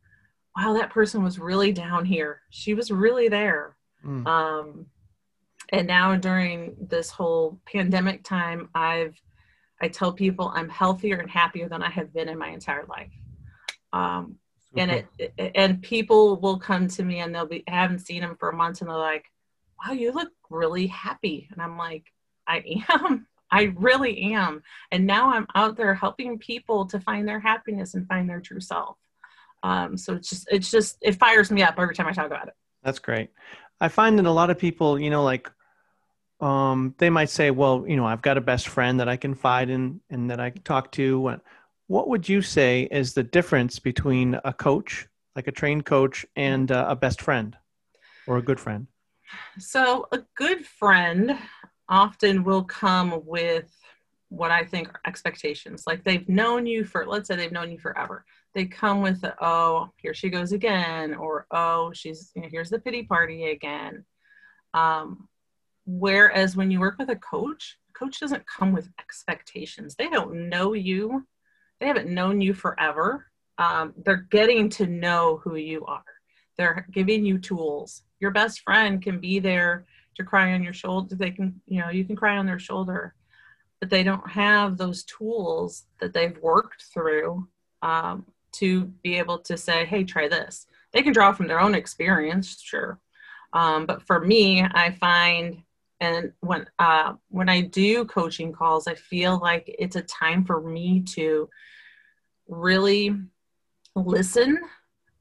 wow, 0.58 0.74
that 0.74 0.90
person 0.90 1.24
was 1.24 1.38
really 1.38 1.74
down 1.74 2.06
here. 2.06 2.42
She 2.50 2.74
was 2.74 2.92
really 2.92 3.28
there 3.28 3.76
Mm. 4.06 4.26
Um, 4.28 4.86
and 5.72 5.88
now 5.88 6.16
during 6.16 6.76
this 6.90 7.10
whole 7.10 7.60
pandemic 7.66 8.24
time, 8.24 8.70
I've 8.74 9.20
I 9.82 9.88
tell 9.88 10.12
people 10.12 10.52
I'm 10.54 10.68
healthier 10.68 11.18
and 11.18 11.30
happier 11.30 11.70
than 11.70 11.82
I 11.82 11.90
have 11.90 12.14
been 12.14 12.28
in 12.28 12.38
my 12.38 12.50
entire 12.50 12.86
life. 12.90 13.14
Um, 13.94 14.36
and 14.76 14.92
it, 14.92 15.08
it, 15.18 15.52
and 15.56 15.82
people 15.82 16.36
will 16.36 16.60
come 16.60 16.88
to 16.90 17.04
me 17.04 17.20
and 17.20 17.34
they'll 17.34 17.46
be 17.46 17.64
I 17.68 17.72
haven't 17.72 18.00
seen 18.00 18.22
them 18.22 18.36
for 18.38 18.50
a 18.50 18.56
month 18.56 18.82
and 18.82 18.90
they're 18.90 18.98
like, 18.98 19.26
"Wow, 19.84 19.94
you 19.94 20.12
look 20.12 20.30
really 20.50 20.88
happy." 20.88 21.48
And 21.52 21.62
I'm 21.62 21.78
like, 21.78 22.12
"I 22.48 22.84
am. 22.90 23.28
I 23.52 23.74
really 23.78 24.34
am." 24.34 24.62
And 24.92 25.08
now 25.08 25.32
I'm 25.32 25.48
out 25.56 25.76
there 25.76 25.96
helping 25.96 26.38
people 26.38 26.86
to 26.88 27.00
find 27.00 27.28
their 27.28 27.40
happiness 27.40 27.96
and 27.96 28.08
find 28.08 28.30
their 28.30 28.42
true 28.42 28.62
self. 28.62 28.98
Um, 29.64 29.98
so 29.98 30.14
it's 30.14 30.30
just 30.30 30.48
it's 30.52 30.72
just 30.72 30.98
it 31.02 31.20
fires 31.20 31.52
me 31.52 31.64
up 31.64 31.76
every 31.78 31.96
time 31.96 32.08
I 32.08 32.14
talk 32.14 32.28
about 32.28 32.48
it. 32.48 32.54
That's 32.84 33.00
great. 33.00 33.30
I 33.82 33.88
find 33.88 34.18
that 34.20 34.26
a 34.26 34.32
lot 34.32 34.50
of 34.50 34.58
people, 34.58 35.00
you 35.00 35.10
know, 35.10 35.24
like 35.24 35.50
um, 36.42 36.96
they 36.98 37.10
might 37.10 37.30
say, 37.30 37.52
well, 37.52 37.86
you 37.88 37.98
know, 37.98 38.06
I've 38.06 38.22
got 38.22 38.38
a 38.38 38.42
best 38.42 38.68
friend 38.68 39.00
that 39.00 39.10
I 39.10 39.18
confide 39.18 39.70
in 39.70 40.00
and 40.10 40.30
that 40.32 40.40
I 40.40 40.50
can 40.52 40.62
talk 40.62 40.92
to. 40.94 41.40
What 41.88 42.08
would 42.08 42.30
you 42.30 42.42
say 42.42 42.88
is 42.92 43.14
the 43.14 43.24
difference 43.24 43.80
between 43.80 44.40
a 44.44 44.54
coach, 44.54 45.08
like 45.36 45.48
a 45.48 45.52
trained 45.52 45.86
coach, 45.86 46.26
and 46.36 46.72
uh, 46.72 46.86
a 46.88 46.96
best 46.96 47.22
friend 47.22 47.58
or 48.28 48.38
a 48.38 48.42
good 48.42 48.60
friend? 48.60 48.88
So, 49.58 50.08
a 50.12 50.20
good 50.36 50.66
friend 50.66 51.38
often 51.90 52.44
will 52.44 52.64
come 52.64 53.22
with 53.26 53.76
what 54.30 54.52
I 54.52 54.64
think 54.64 54.90
are 54.90 55.02
expectations. 55.06 55.84
Like 55.88 56.04
they've 56.04 56.28
known 56.30 56.66
you 56.66 56.86
for, 56.86 57.06
let's 57.06 57.28
say 57.28 57.36
they've 57.36 57.52
known 57.52 57.72
you 57.72 57.80
forever. 57.80 58.24
They 58.54 58.66
come 58.66 59.02
with 59.02 59.22
the, 59.22 59.36
oh 59.44 59.90
here 59.98 60.14
she 60.14 60.30
goes 60.30 60.54
again 60.54 61.16
or 61.16 61.48
oh 61.52 61.92
she's 61.94 62.32
you 62.36 62.44
know, 62.44 62.48
here's 62.50 62.70
the 62.70 62.80
pity 62.80 63.04
party 63.04 63.50
again. 63.50 64.06
Um, 64.74 65.28
whereas 65.86 66.56
when 66.56 66.70
you 66.70 66.80
work 66.80 67.00
with 67.00 67.10
a 67.10 67.16
coach 67.16 67.78
a 67.90 67.98
coach 67.98 68.20
doesn't 68.20 68.46
come 68.48 68.72
with 68.72 68.90
expectations. 69.00 69.96
They 69.96 70.10
don't 70.10 70.48
know 70.50 70.74
you. 70.74 71.26
They 71.80 71.88
haven't 71.88 72.10
known 72.10 72.40
you 72.40 72.54
forever. 72.54 73.26
Um, 73.58 73.94
they're 74.06 74.28
getting 74.30 74.70
to 74.70 74.86
know 74.86 75.42
who 75.44 75.56
you 75.56 75.86
are. 75.86 76.04
They're 76.58 76.88
giving 76.92 77.26
you 77.26 77.40
tools 77.40 78.04
your 78.20 78.32
best 78.32 78.62
friend 78.62 79.02
can 79.02 79.20
be 79.20 79.40
there 79.40 79.86
to 80.16 80.24
cry 80.24 80.54
on 80.54 80.64
your 80.64 80.74
shoulder 80.74 81.16
they 81.16 81.32
can 81.32 81.60
you 81.66 81.80
know 81.80 81.90
you 81.90 82.04
can 82.04 82.16
cry 82.16 82.38
on 82.38 82.46
their 82.46 82.60
shoulder 82.60 83.14
but 83.80 83.90
they 83.90 84.04
don't 84.04 84.30
have 84.30 84.78
those 84.78 85.04
tools 85.04 85.86
that 86.00 86.14
they've 86.14 86.38
worked 86.42 86.84
through 86.94 87.48
um, 87.82 88.26
to 88.52 88.86
be 89.04 89.18
able 89.18 89.40
to 89.40 89.58
say, 89.58 89.86
hey, 89.86 90.04
try 90.04 90.28
this. 90.28 90.68
They 90.92 91.02
can 91.02 91.14
draw 91.14 91.32
from 91.32 91.48
their 91.48 91.62
own 91.62 91.76
experience, 91.76 92.62
sure. 92.62 93.00
Um, 93.54 93.86
but 93.86 94.02
for 94.04 94.20
me, 94.20 94.64
I 94.64 94.92
find, 94.92 95.62
and 96.00 96.34
when 96.42 96.68
uh, 96.78 97.14
when 97.30 97.50
I 97.50 97.62
do 97.62 98.06
coaching 98.06 98.54
calls, 98.54 98.88
I 98.88 98.96
feel 98.96 99.40
like 99.40 99.74
it's 99.80 99.96
a 99.96 100.02
time 100.02 100.46
for 100.46 100.62
me 100.62 101.02
to 101.16 101.50
really 102.48 103.16
listen. 103.96 104.60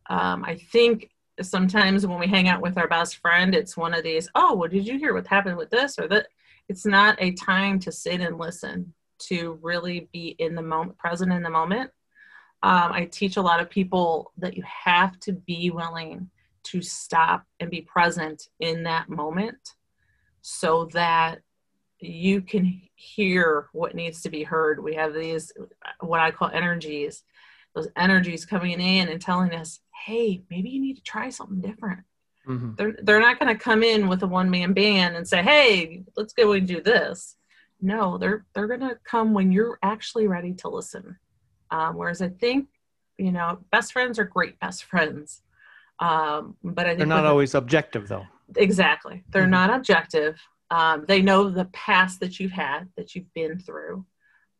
Um, 0.08 0.44
I 0.44 0.56
think 0.56 1.11
sometimes 1.42 2.07
when 2.07 2.18
we 2.18 2.27
hang 2.27 2.48
out 2.48 2.62
with 2.62 2.79
our 2.79 2.88
best 2.88 3.16
friend, 3.16 3.55
it's 3.55 3.77
one 3.77 3.94
of 3.94 4.03
these, 4.03 4.29
oh, 4.35 4.55
well, 4.55 4.68
did 4.68 4.87
you 4.87 4.98
hear 4.98 5.14
what 5.14 5.27
happened 5.27 5.57
with 5.57 5.70
this 5.70 5.98
or 5.98 6.09
that? 6.09 6.29
It's 6.68 6.85
not 6.85 7.16
a 7.18 7.33
time 7.33 7.79
to 7.81 7.92
sit 7.92 8.20
and 8.20 8.38
listen, 8.38 8.92
to 9.20 9.59
really 9.62 10.09
be 10.12 10.37
in 10.38 10.55
the 10.55 10.62
moment, 10.62 10.98
present 10.98 11.33
in 11.33 11.42
the 11.42 11.51
moment 11.51 11.90
um, 12.62 12.92
I 12.92 13.05
teach 13.05 13.37
a 13.37 13.42
lot 13.42 13.61
of 13.61 13.70
people 13.70 14.33
that 14.38 14.57
you 14.57 14.64
have 14.64 15.18
to 15.20 15.33
be 15.33 15.70
willing 15.70 16.29
to 16.64 16.83
stop 16.83 17.44
and 17.61 17.70
be 17.70 17.83
present 17.83 18.48
in 18.59 18.83
that 18.83 19.09
moment 19.09 19.74
so 20.42 20.87
that 20.92 21.40
you 22.01 22.40
can 22.42 22.81
hear 22.94 23.68
what 23.72 23.94
needs 23.94 24.22
to 24.22 24.31
be 24.31 24.42
heard. 24.42 24.83
We 24.83 24.94
have 24.94 25.14
these, 25.14 25.53
what 26.01 26.20
I 26.20 26.33
call 26.33 26.51
energies, 26.53 27.22
those 27.74 27.88
energies 27.96 28.44
coming 28.44 28.81
in 28.81 29.09
and 29.09 29.20
telling 29.20 29.55
us, 29.55 29.81
hey, 30.04 30.42
maybe 30.50 30.70
you 30.70 30.80
need 30.80 30.96
to 30.96 31.02
try 31.02 31.28
something 31.28 31.61
different. 31.61 32.00
Mm-hmm. 32.46 32.74
They're, 32.76 32.96
they're 33.02 33.20
not 33.20 33.38
going 33.38 33.54
to 33.54 33.62
come 33.62 33.82
in 33.82 34.08
with 34.08 34.22
a 34.22 34.26
one 34.26 34.50
man 34.50 34.72
band 34.72 35.16
and 35.16 35.28
say, 35.28 35.42
hey, 35.42 36.04
let's 36.16 36.32
go 36.32 36.52
and 36.52 36.66
do 36.66 36.80
this. 36.80 37.37
No, 37.80 38.18
they're, 38.18 38.46
they're 38.54 38.66
going 38.66 38.80
to 38.80 38.98
come 39.04 39.34
when 39.34 39.52
you're 39.52 39.78
actually 39.82 40.26
ready 40.26 40.54
to 40.54 40.68
listen. 40.68 41.18
Um, 41.70 41.96
whereas 41.96 42.22
I 42.22 42.28
think, 42.28 42.68
you 43.18 43.32
know, 43.32 43.58
best 43.70 43.92
friends 43.92 44.18
are 44.18 44.24
great 44.24 44.58
best 44.61 44.84
friends. 44.84 45.42
Um, 46.00 46.56
but 46.62 46.87
I 46.87 46.90
think 46.90 46.98
they're 46.98 47.06
not 47.06 47.26
always 47.26 47.54
objective 47.54 48.08
though. 48.08 48.26
Exactly. 48.56 49.24
They're 49.30 49.42
mm-hmm. 49.42 49.50
not 49.50 49.74
objective. 49.74 50.40
Um, 50.70 51.04
they 51.06 51.22
know 51.22 51.50
the 51.50 51.66
past 51.66 52.20
that 52.20 52.38
you've 52.38 52.52
had, 52.52 52.88
that 52.96 53.14
you've 53.14 53.32
been 53.34 53.58
through. 53.58 54.06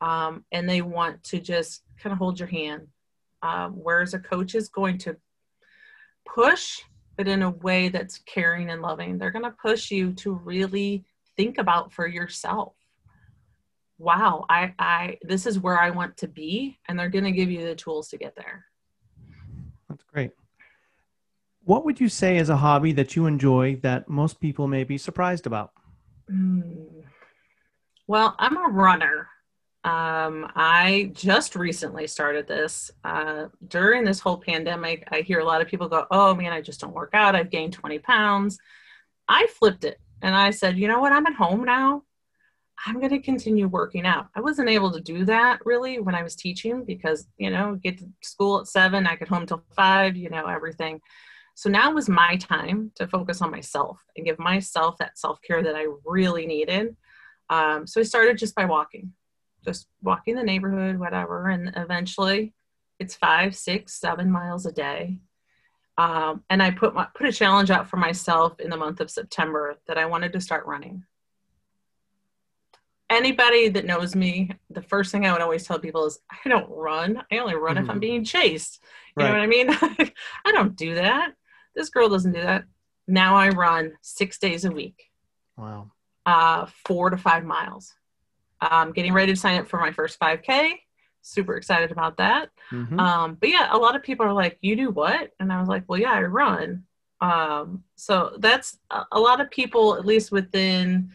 Um, 0.01 0.45
and 0.53 0.69
they 0.69 0.83
want 0.83 1.25
to 1.25 1.41
just 1.41 1.83
kind 1.99 2.13
of 2.13 2.19
hold 2.19 2.39
your 2.39 2.49
hand. 2.49 2.89
Um, 3.43 3.73
whereas 3.73 4.15
a 4.15 4.19
coach 4.19 4.55
is 4.55 4.69
going 4.69 4.99
to 4.99 5.17
push, 6.35 6.83
but 7.17 7.29
in 7.29 7.43
a 7.43 7.51
way 7.51 7.89
that's 7.89 8.19
caring 8.19 8.71
and 8.71 8.83
loving. 8.83 9.19
They're 9.19 9.31
going 9.31 9.45
to 9.45 9.55
push 9.63 9.91
you 9.91 10.13
to 10.15 10.33
really 10.33 11.05
think 11.37 11.59
about 11.59 11.93
for 11.93 12.07
yourself. 12.07 12.75
Wow 14.01 14.47
i 14.49 14.73
i 14.79 15.19
this 15.23 15.45
is 15.45 15.59
where 15.59 15.81
i 15.81 15.91
want 15.91 16.17
to 16.19 16.29
be 16.29 16.79
and 16.87 16.97
they're 16.97 17.09
going 17.09 17.25
to 17.25 17.33
give 17.33 17.51
you 17.51 17.67
the 17.67 17.75
tools 17.75 18.09
to 18.09 18.17
get 18.17 18.37
there. 18.37 18.65
That's 19.89 20.05
great. 20.05 20.31
What 21.65 21.85
would 21.85 22.01
you 22.01 22.09
say 22.09 22.37
is 22.37 22.49
a 22.49 22.57
hobby 22.57 22.93
that 22.93 23.17
you 23.17 23.27
enjoy 23.27 23.77
that 23.83 24.09
most 24.09 24.41
people 24.41 24.69
may 24.69 24.85
be 24.85 24.99
surprised 24.99 25.47
about? 25.47 25.73
Mm. 26.31 27.05
well 28.07 28.37
i'm 28.39 28.57
a 28.57 28.69
runner 28.69 29.29
um, 29.89 30.53
I 30.55 31.13
just 31.15 31.57
recently 31.57 32.07
started 32.07 32.47
this. 32.47 32.91
Uh, 33.05 33.47
during 33.69 34.05
this 34.05 34.21
whole 34.21 34.37
pandemic, 34.37 35.09
I 35.11 35.23
hear 35.23 35.39
a 35.39 35.45
lot 35.47 35.63
of 35.63 35.69
people 35.69 35.89
go, 35.89 36.07
Oh 36.11 36.35
man, 36.35 36.53
I 36.53 36.61
just 36.61 36.79
don't 36.79 36.93
work 36.93 37.15
out. 37.15 37.35
I've 37.35 37.49
gained 37.49 37.73
20 37.73 37.99
pounds. 38.01 38.59
I 39.29 39.47
flipped 39.59 39.85
it 39.85 39.99
and 40.21 40.37
I 40.37 40.51
said, 40.51 40.77
You 40.77 40.89
know 40.89 41.01
what? 41.01 41.13
I'm 41.13 41.27
at 41.27 41.33
home 41.33 41.65
now. 41.65 42.03
I'm 42.85 42.99
going 42.99 43.11
to 43.11 43.19
continue 43.19 43.67
working 43.67 44.05
out. 44.05 44.27
I 44.37 44.43
wasn't 44.43 44.69
able 44.69 44.93
to 44.93 45.01
do 45.01 45.25
that 45.25 45.61
really 45.65 46.01
when 46.01 46.15
I 46.15 46.23
was 46.23 46.37
teaching 46.37 46.85
because, 46.85 47.27
you 47.39 47.49
know, 47.49 47.77
get 47.83 47.97
to 47.99 48.09
school 48.23 48.61
at 48.61 48.69
seven, 48.69 49.07
I 49.07 49.17
get 49.17 49.29
home 49.29 49.47
till 49.47 49.65
five, 49.75 50.17
you 50.17 50.29
know, 50.29 50.45
everything. 50.47 51.01
So 51.55 51.71
now 51.71 51.93
was 51.93 52.11
my 52.11 52.37
time 52.37 52.93
to 52.97 53.09
focus 53.09 53.41
on 53.41 53.51
myself 53.51 53.99
and 54.17 54.27
give 54.27 54.39
myself 54.39 54.99
that 54.99 55.19
self 55.19 55.41
care 55.41 55.63
that 55.63 55.75
I 55.75 55.87
really 56.05 56.47
needed. 56.47 56.95
Um, 57.51 57.87
so 57.87 58.01
I 58.01 58.05
started 58.05 58.37
just 58.37 58.55
by 58.55 58.67
walking, 58.67 59.13
just 59.65 59.87
walking 60.03 60.35
the 60.35 60.43
neighborhood, 60.43 60.99
whatever. 60.99 61.49
And 61.49 61.73
eventually 61.77 62.53
it's 62.99 63.15
five, 63.15 63.55
six, 63.55 63.95
seven 63.95 64.31
miles 64.31 64.67
a 64.67 64.73
day. 64.73 65.19
Um, 65.97 66.45
and 66.49 66.63
I 66.63 66.71
put 66.71 66.95
my, 66.95 67.09
put 67.15 67.29
a 67.29 67.33
challenge 67.33 67.71
out 67.71 67.89
for 67.89 67.97
myself 67.97 68.61
in 68.61 68.71
the 68.71 68.77
month 68.77 69.01
of 69.01 69.11
September 69.11 69.77
that 69.87 69.99
I 69.99 70.07
wanted 70.07 70.33
to 70.35 70.41
start 70.41 70.67
running 70.67 71.05
anybody 73.11 73.69
that 73.69 73.85
knows 73.85 74.15
me, 74.15 74.51
the 74.71 74.83
first 74.83 75.13
thing 75.13 75.27
I 75.27 75.33
would 75.33 75.41
always 75.41 75.65
tell 75.65 75.79
people 75.79 76.07
is 76.07 76.21
I 76.31 76.49
don't 76.49 76.69
run. 76.69 77.23
I 77.31 77.39
only 77.39 77.55
run 77.55 77.77
mm-hmm. 77.77 77.85
if 77.85 77.91
I'm 77.91 77.95
mm-hmm. 77.95 78.01
being 78.01 78.25
chased. 78.25 78.83
You 79.17 79.25
right. 79.25 79.29
know 79.29 79.35
what 79.35 79.43
I 79.43 79.47
mean? 79.47 80.13
I 80.45 80.53
don't 80.53 80.77
do 80.77 80.95
that. 80.97 81.33
This 81.75 81.91
girl 81.91 82.09
doesn't 82.09 82.33
do 82.33 82.43
that. 82.43 82.65
Now 83.07 83.37
I 83.37 83.49
run 83.49 83.93
six 84.03 84.39
days 84.39 84.65
a 84.65 84.71
week. 84.71 85.05
Wow. 85.57 85.93
Uh, 86.27 86.67
four 86.87 87.11
to 87.11 87.17
five 87.17 87.45
miles. 87.45 87.95
I'm 88.61 88.93
getting 88.93 89.13
ready 89.13 89.33
to 89.33 89.39
sign 89.39 89.59
up 89.61 89.69
for 89.69 89.81
my 89.81 89.93
first 89.93 90.19
5K. 90.19 90.75
Super 91.23 91.57
excited 91.57 91.91
about 91.91 92.17
that. 92.19 92.51
Mm-hmm. 92.71 92.99
Um, 92.99 93.37
but 93.41 93.49
yeah, 93.49 93.69
a 93.71 93.77
lot 93.77 93.97
of 93.97 94.03
people 94.03 94.25
are 94.27 94.33
like, 94.33 94.59
"You 94.61 94.77
do 94.77 94.91
what?" 94.91 95.31
And 95.41 95.53
I 95.53 95.61
was 95.61 95.69
like, 95.69 95.85
"Well, 95.89 96.01
yeah, 96.01 96.13
I 96.13 96.23
run." 96.23 96.85
Um, 97.21 97.85
so 97.97 98.37
that's 98.39 98.79
a, 98.91 99.03
a 99.13 99.21
lot 99.21 99.41
of 99.41 99.51
people, 99.51 99.97
at 99.97 100.07
least 100.07 100.31
within 100.33 101.11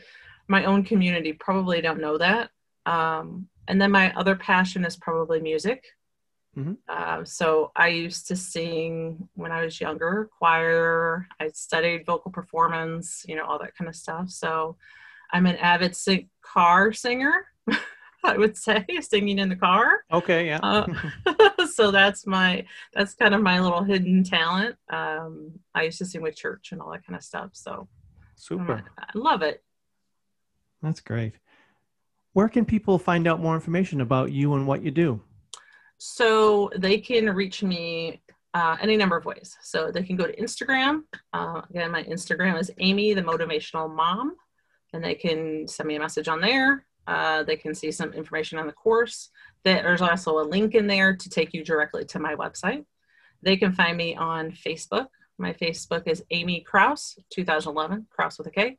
my 0.47 0.65
own 0.65 0.83
community 0.83 1.33
probably 1.33 1.81
don't 1.81 2.01
know 2.01 2.17
that. 2.17 2.49
Um, 2.85 3.47
and 3.67 3.81
then 3.81 3.91
my 3.91 4.13
other 4.13 4.35
passion 4.35 4.85
is 4.85 4.97
probably 4.97 5.39
music. 5.39 5.85
Mhm. 6.57 6.77
Uh, 6.87 7.23
so 7.23 7.71
I 7.75 7.87
used 7.87 8.27
to 8.27 8.35
sing 8.35 9.27
when 9.33 9.51
I 9.51 9.63
was 9.63 9.79
younger, 9.79 10.29
choir. 10.37 11.27
I 11.39 11.47
studied 11.49 12.05
vocal 12.05 12.31
performance, 12.31 13.25
you 13.27 13.35
know, 13.35 13.45
all 13.45 13.59
that 13.59 13.75
kind 13.75 13.87
of 13.87 13.95
stuff. 13.95 14.29
So 14.29 14.77
I'm 15.33 15.45
an 15.47 15.57
avid 15.57 15.95
sing- 15.95 16.29
car 16.41 16.93
singer. 16.93 17.47
I 18.23 18.37
would 18.37 18.55
say 18.55 18.85
singing 19.01 19.39
in 19.39 19.49
the 19.49 19.55
car. 19.55 20.05
Okay, 20.11 20.45
yeah. 20.45 20.59
Uh, 20.63 20.87
so 21.73 21.91
that's 21.91 22.25
my 22.25 22.65
that's 22.93 23.15
kind 23.15 23.35
of 23.35 23.41
my 23.41 23.59
little 23.59 23.83
hidden 23.83 24.23
talent. 24.23 24.77
Um, 24.89 25.59
I 25.75 25.83
used 25.83 25.97
to 25.97 26.05
sing 26.05 26.21
with 26.21 26.37
church 26.37 26.71
and 26.71 26.81
all 26.81 26.91
that 26.91 27.05
kind 27.05 27.17
of 27.17 27.23
stuff. 27.23 27.49
So 27.53 27.89
Super. 28.35 28.83
I 28.97 29.05
love 29.15 29.41
it. 29.41 29.63
That's 30.81 31.01
great. 31.01 31.33
Where 32.33 32.49
can 32.49 32.65
people 32.65 32.97
find 32.97 33.27
out 33.27 33.39
more 33.39 33.55
information 33.55 34.01
about 34.01 34.31
you 34.31 34.53
and 34.53 34.65
what 34.65 34.83
you 34.83 34.91
do? 34.91 35.21
So 35.97 36.69
they 36.75 36.97
can 36.97 37.29
reach 37.29 37.63
me 37.63 38.21
uh, 38.53 38.77
any 38.81 38.97
number 38.97 39.17
of 39.17 39.25
ways. 39.25 39.57
So 39.61 39.91
they 39.91 40.03
can 40.03 40.15
go 40.15 40.25
to 40.25 40.35
Instagram. 40.35 41.03
Uh, 41.31 41.61
again, 41.69 41.91
my 41.91 42.03
Instagram 42.03 42.59
is 42.59 42.71
Amy, 42.79 43.13
the 43.13 43.21
motivational 43.21 43.93
mom, 43.93 44.35
and 44.93 45.03
they 45.03 45.15
can 45.15 45.67
send 45.67 45.87
me 45.87 45.95
a 45.95 45.99
message 45.99 46.27
on 46.27 46.39
there. 46.39 46.85
Uh, 47.05 47.43
they 47.43 47.57
can 47.57 47.75
see 47.75 47.91
some 47.91 48.13
information 48.13 48.57
on 48.57 48.67
the 48.67 48.73
course. 48.73 49.29
There's 49.63 50.01
also 50.01 50.39
a 50.39 50.45
link 50.47 50.75
in 50.75 50.87
there 50.87 51.15
to 51.15 51.29
take 51.29 51.53
you 51.53 51.63
directly 51.63 52.05
to 52.05 52.19
my 52.19 52.35
website. 52.35 52.85
They 53.41 53.57
can 53.57 53.73
find 53.73 53.97
me 53.97 54.15
on 54.15 54.51
Facebook. 54.51 55.07
My 55.37 55.53
Facebook 55.53 56.07
is 56.07 56.23
Amy 56.31 56.61
Kraus, 56.61 57.17
2011, 57.31 58.07
Kraus 58.09 58.37
with 58.37 58.47
a 58.47 58.51
K. 58.51 58.77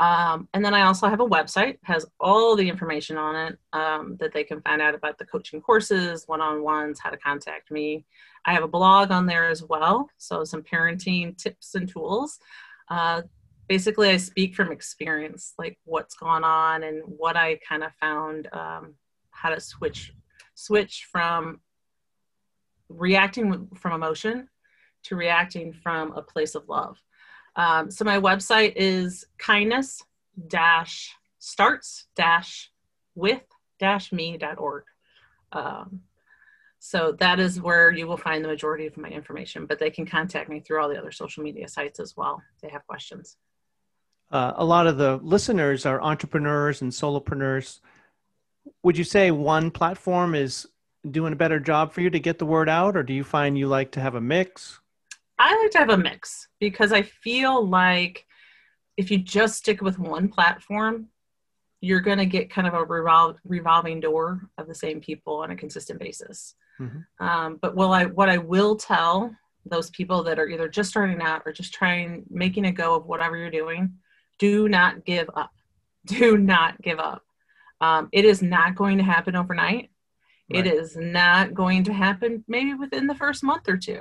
Um, 0.00 0.48
and 0.54 0.64
then 0.64 0.72
I 0.72 0.82
also 0.82 1.08
have 1.08 1.20
a 1.20 1.26
website, 1.26 1.76
has 1.82 2.06
all 2.18 2.56
the 2.56 2.68
information 2.68 3.18
on 3.18 3.36
it 3.36 3.58
um, 3.74 4.16
that 4.18 4.32
they 4.32 4.44
can 4.44 4.62
find 4.62 4.80
out 4.80 4.94
about 4.94 5.18
the 5.18 5.26
coaching 5.26 5.60
courses, 5.60 6.24
one-on-ones, 6.26 6.98
how 6.98 7.10
to 7.10 7.18
contact 7.18 7.70
me. 7.70 8.06
I 8.46 8.54
have 8.54 8.62
a 8.62 8.68
blog 8.68 9.10
on 9.10 9.26
there 9.26 9.46
as 9.46 9.62
well, 9.62 10.08
so 10.16 10.42
some 10.42 10.62
parenting 10.62 11.36
tips 11.36 11.74
and 11.74 11.86
tools. 11.86 12.38
Uh, 12.88 13.22
basically, 13.70 14.10
I 14.10 14.16
speak 14.16 14.56
from 14.56 14.72
experience, 14.72 15.54
like 15.56 15.78
what's 15.84 16.16
gone 16.16 16.42
on 16.42 16.82
and 16.82 17.02
what 17.06 17.36
I 17.36 17.60
kind 17.66 17.84
of 17.84 17.94
found 18.00 18.48
um, 18.52 18.94
how 19.30 19.50
to 19.50 19.60
switch 19.60 20.12
switch 20.56 21.06
from 21.10 21.60
reacting 22.88 23.68
from 23.76 23.92
emotion 23.92 24.48
to 25.04 25.14
reacting 25.14 25.72
from 25.72 26.10
a 26.16 26.20
place 26.20 26.56
of 26.56 26.68
love. 26.68 27.00
Um, 27.54 27.92
so 27.92 28.04
my 28.04 28.18
website 28.18 28.72
is 28.74 29.24
kindness 29.38 30.02
dash 30.48 31.14
starts 31.38 32.08
dash 32.16 32.72
with 33.14 33.44
dash 33.78 34.10
me.org. 34.10 34.82
Um, 35.52 36.00
so 36.80 37.12
that 37.20 37.38
is 37.38 37.60
where 37.60 37.92
you 37.92 38.08
will 38.08 38.16
find 38.16 38.42
the 38.42 38.48
majority 38.48 38.88
of 38.88 38.96
my 38.96 39.10
information, 39.10 39.66
but 39.66 39.78
they 39.78 39.90
can 39.90 40.06
contact 40.06 40.50
me 40.50 40.58
through 40.58 40.82
all 40.82 40.88
the 40.88 40.98
other 40.98 41.12
social 41.12 41.44
media 41.44 41.68
sites 41.68 42.00
as 42.00 42.16
well. 42.16 42.42
If 42.56 42.62
they 42.62 42.68
have 42.70 42.84
questions. 42.88 43.36
Uh, 44.30 44.52
a 44.56 44.64
lot 44.64 44.86
of 44.86 44.96
the 44.96 45.16
listeners 45.22 45.84
are 45.86 46.00
entrepreneurs 46.00 46.82
and 46.82 46.92
solopreneurs. 46.92 47.80
Would 48.82 48.96
you 48.96 49.04
say 49.04 49.30
one 49.30 49.70
platform 49.70 50.34
is 50.34 50.68
doing 51.10 51.32
a 51.32 51.36
better 51.36 51.58
job 51.58 51.92
for 51.92 52.00
you 52.00 52.10
to 52.10 52.20
get 52.20 52.38
the 52.38 52.46
word 52.46 52.68
out, 52.68 52.96
or 52.96 53.02
do 53.02 53.12
you 53.12 53.24
find 53.24 53.58
you 53.58 53.66
like 53.66 53.92
to 53.92 54.00
have 54.00 54.14
a 54.14 54.20
mix? 54.20 54.80
I 55.38 55.60
like 55.62 55.70
to 55.72 55.78
have 55.78 55.90
a 55.90 55.96
mix 55.96 56.48
because 56.60 56.92
I 56.92 57.02
feel 57.02 57.66
like 57.66 58.26
if 58.96 59.10
you 59.10 59.18
just 59.18 59.56
stick 59.56 59.80
with 59.80 59.98
one 59.98 60.28
platform, 60.28 61.08
you're 61.80 62.00
going 62.00 62.18
to 62.18 62.26
get 62.26 62.50
kind 62.50 62.68
of 62.68 62.74
a 62.74 62.84
revol- 62.84 63.36
revolving 63.44 64.00
door 64.00 64.42
of 64.58 64.68
the 64.68 64.74
same 64.74 65.00
people 65.00 65.36
on 65.36 65.50
a 65.50 65.56
consistent 65.56 65.98
basis. 65.98 66.54
Mhm. 66.78 67.06
Um, 67.18 67.58
but 67.60 67.74
will 67.74 67.92
I, 67.92 68.04
what 68.04 68.28
I 68.28 68.36
will 68.36 68.76
tell 68.76 69.34
those 69.64 69.90
people 69.90 70.22
that 70.24 70.38
are 70.38 70.48
either 70.48 70.68
just 70.68 70.90
starting 70.90 71.22
out 71.22 71.42
or 71.46 71.52
just 71.52 71.72
trying, 71.72 72.24
making 72.28 72.66
a 72.66 72.72
go 72.72 72.94
of 72.94 73.06
whatever 73.06 73.36
you're 73.36 73.50
doing, 73.50 73.94
do 74.40 74.68
not 74.68 75.04
give 75.04 75.30
up. 75.36 75.52
Do 76.06 76.36
not 76.38 76.80
give 76.82 76.98
up. 76.98 77.22
Um, 77.80 78.08
it 78.10 78.24
is 78.24 78.42
not 78.42 78.74
going 78.74 78.98
to 78.98 79.04
happen 79.04 79.36
overnight. 79.36 79.90
Right. 80.52 80.66
It 80.66 80.72
is 80.72 80.96
not 80.96 81.54
going 81.54 81.84
to 81.84 81.92
happen 81.92 82.42
maybe 82.48 82.74
within 82.74 83.06
the 83.06 83.14
first 83.14 83.44
month 83.44 83.68
or 83.68 83.76
two. 83.76 84.00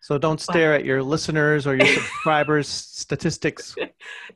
So 0.00 0.16
don't 0.16 0.40
stare 0.40 0.74
at 0.74 0.84
your 0.84 1.02
listeners 1.02 1.66
or 1.66 1.74
your 1.74 1.86
subscribers' 1.86 2.68
statistics. 2.68 3.74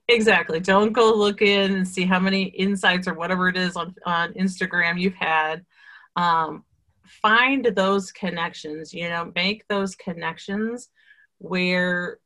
Exactly. 0.09 0.59
Don't 0.59 0.93
go 0.93 1.15
look 1.15 1.41
in 1.41 1.77
and 1.77 1.87
see 1.87 2.05
how 2.05 2.19
many 2.19 2.45
insights 2.45 3.07
or 3.07 3.15
whatever 3.15 3.49
it 3.49 3.57
is 3.57 3.77
on, 3.77 3.95
on 4.05 4.33
Instagram 4.35 5.01
you've 5.01 5.15
had. 5.15 5.65
Um, 6.17 6.65
find 7.05 7.65
those 7.65 8.11
connections, 8.11 8.93
you 8.93 9.09
know, 9.09 9.31
make 9.35 9.67
those 9.69 9.95
connections 9.95 10.89
where 11.39 12.19